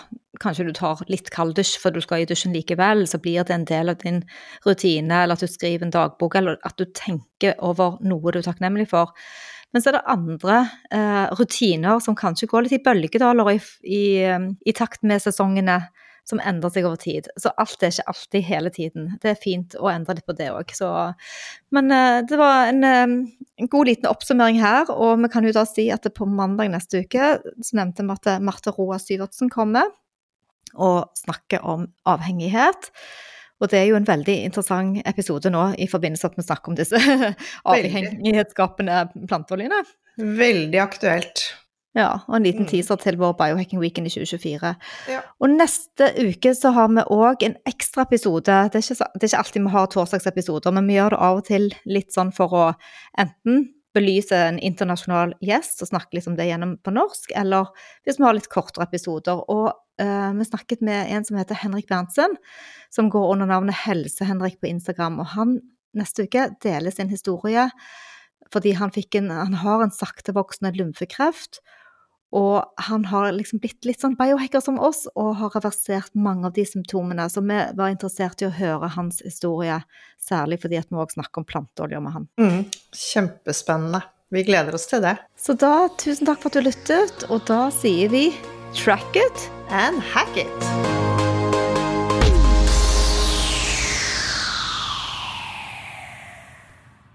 kanskje 0.43 0.67
du 0.67 0.73
tar 0.75 1.05
litt 1.11 1.31
kald 1.31 1.55
dusj 1.55 1.77
for 1.79 1.95
du 1.95 2.03
skal 2.03 2.23
i 2.23 2.27
dusjen 2.27 2.51
likevel, 2.55 3.05
så 3.07 3.19
blir 3.23 3.47
det 3.47 3.55
en 3.55 3.65
del 3.69 3.93
av 3.93 4.03
din 4.03 4.19
rutine, 4.67 5.23
eller 5.23 5.39
at 5.39 5.47
du 5.47 5.51
skriver 5.51 5.87
en 5.87 5.95
dagbok, 5.95 6.35
eller 6.39 6.59
at 6.67 6.75
du 6.79 6.83
tenker 6.91 7.55
over 7.63 7.99
noe 8.03 8.35
du 8.35 8.41
er 8.41 8.47
takknemlig 8.49 8.89
for. 8.91 9.15
Men 9.73 9.81
så 9.81 9.89
er 9.89 9.97
det 9.97 10.07
andre 10.13 10.59
eh, 10.93 11.25
rutiner 11.39 12.03
som 12.03 12.17
kanskje 12.17 12.51
går 12.51 12.67
litt 12.67 12.77
i 12.77 12.83
bølgedaler 12.85 13.55
i, 13.55 13.59
i, 13.87 14.03
i 14.69 14.75
takt 14.77 15.01
med 15.07 15.23
sesongene 15.23 15.79
som 16.27 16.39
endrer 16.43 16.71
seg 16.73 16.87
over 16.87 16.99
tid. 17.01 17.27
Så 17.39 17.51
alt 17.59 17.83
er 17.83 17.91
ikke 17.91 18.07
alltid 18.13 18.45
hele 18.47 18.71
tiden. 18.73 19.09
Det 19.23 19.33
er 19.33 19.41
fint 19.41 19.75
å 19.79 19.89
endre 19.91 20.17
litt 20.17 20.27
på 20.29 20.35
det 20.37 20.51
òg. 20.53 20.71
Men 21.75 21.91
uh, 21.91 22.21
det 22.27 22.39
var 22.39 22.69
en, 22.71 22.83
um, 22.83 23.17
en, 23.59 23.71
god 23.71 23.91
liten 23.91 24.11
oppsummering 24.11 24.61
her, 24.63 24.87
og 24.93 25.19
vi 25.25 25.31
kan 25.33 25.47
jo 25.47 25.55
da 25.55 25.65
si 25.67 25.89
at 25.93 26.07
på 26.15 26.29
mandag 26.29 26.71
neste 26.73 27.03
uke 27.03 27.35
så 27.43 27.79
nevnte 27.79 28.05
vi 28.07 28.15
at 28.15 28.31
Marte 28.43 28.73
Roa 28.75 28.99
Syvertsen 29.01 29.51
kommer 29.53 29.91
og 30.73 31.11
snakker 31.19 31.65
om 31.69 31.85
avhengighet. 32.09 32.89
Og 33.61 33.69
det 33.71 33.79
er 33.79 33.89
jo 33.91 33.97
en 33.99 34.07
veldig 34.07 34.35
interessant 34.49 34.99
episode 35.07 35.51
nå 35.53 35.69
i 35.79 35.87
forbindelse 35.87 36.27
med 36.27 36.33
at 36.33 36.41
vi 36.41 36.47
snakker 36.47 36.71
om 36.71 36.79
disse 36.79 36.99
avhengighetsskapende 37.73 39.03
planteoljene. 39.29 39.83
Veldig 40.19 40.81
aktuelt. 40.83 41.45
Ja, 41.93 42.23
og 42.25 42.39
en 42.39 42.45
liten 42.47 42.65
mm. 42.65 42.69
teaser 42.71 42.97
til 42.97 43.19
vår 43.21 43.35
Biohacking 43.37 43.81
Weekend 43.81 44.09
i 44.09 44.13
2024. 44.15 44.71
Ja. 45.13 45.19
Og 45.37 45.53
neste 45.53 46.09
uke 46.17 46.55
så 46.57 46.71
har 46.73 46.89
vi 46.89 47.05
òg 47.13 47.45
en 47.45 47.55
ekstra 47.69 48.07
episode. 48.07 48.49
Det 48.73 48.79
er, 48.79 48.81
ikke, 48.81 49.11
det 49.13 49.21
er 49.21 49.29
ikke 49.29 49.43
alltid 49.43 49.65
vi 49.67 49.73
har 49.75 49.91
torsdagsepisoder, 49.93 50.73
men 50.73 50.89
vi 50.89 50.97
gjør 50.97 51.13
det 51.13 51.21
av 51.27 51.41
og 51.41 51.47
til 51.51 51.69
litt 51.85 52.15
sånn 52.15 52.33
for 52.33 52.57
å 52.57 52.65
enten 53.21 53.67
belyse 53.93 54.33
en 54.33 54.57
internasjonal 54.57 55.35
gjest 55.45 55.83
og 55.85 55.91
snakke 55.91 56.17
litt 56.17 56.27
om 56.29 56.37
det 56.37 56.47
gjennom 56.49 56.79
på 56.81 56.93
norsk, 56.95 57.35
eller 57.37 57.69
hvis 58.07 58.17
vi 58.17 58.25
har 58.25 58.37
litt 58.39 58.49
kortere 58.49 58.87
episoder. 58.87 59.43
Og 59.53 59.69
uh, 60.01 60.31
vi 60.33 60.47
snakket 60.49 60.81
med 60.81 61.11
en 61.13 61.27
som 61.27 61.37
heter 61.37 61.61
Henrik 61.61 61.91
Berntsen, 61.91 62.33
som 62.89 63.11
går 63.13 63.35
under 63.35 63.51
navnet 63.53 63.83
Helse-Henrik 63.83 64.57
på 64.63 64.71
Instagram. 64.71 65.21
Og 65.21 65.29
han 65.35 65.59
neste 65.93 66.25
uke 66.25 66.49
deler 66.65 66.93
sin 66.93 67.13
historie 67.13 67.67
fordi 68.53 68.75
han, 68.77 68.91
en, 68.93 69.29
han 69.33 69.55
har 69.63 69.81
en 69.81 69.93
saktevoksende 69.93 70.73
lymfekreft. 70.77 71.57
Og 72.33 72.85
han 72.87 73.05
har 73.11 73.29
liksom 73.35 73.61
blitt 73.61 73.85
litt 73.85 74.01
sånn 74.01 74.15
biohacker 74.17 74.63
som 74.63 74.79
oss, 74.81 75.05
og 75.13 75.35
har 75.41 75.53
reversert 75.53 76.15
mange 76.17 76.49
av 76.49 76.55
de 76.55 76.65
symptomene. 76.65 77.27
Så 77.29 77.43
vi 77.45 77.59
var 77.77 77.93
interessert 77.93 78.41
i 78.41 78.49
å 78.49 78.55
høre 78.55 78.89
hans 78.95 79.21
historie, 79.25 79.83
særlig 80.21 80.63
fordi 80.63 80.81
at 80.81 80.89
vi 80.89 80.97
òg 81.03 81.13
snakker 81.13 81.43
om 81.43 81.47
planteolje 81.49 82.01
med 82.01 82.17
han. 82.17 82.27
Mm, 82.41 82.65
kjempespennende. 83.03 84.01
Vi 84.33 84.41
gleder 84.47 84.73
oss 84.73 84.89
til 84.89 85.03
det. 85.05 85.19
Så 85.37 85.53
da, 85.53 85.87
tusen 86.01 86.25
takk 86.25 86.41
for 86.41 86.49
at 86.49 86.57
du 86.57 86.65
lyttet, 86.65 87.27
og 87.29 87.45
da 87.45 87.67
sier 87.75 88.09
vi 88.09 88.31
track 88.73 89.21
it 89.21 89.49
and 89.69 90.01
hack 90.01 90.33
it. 90.41 91.02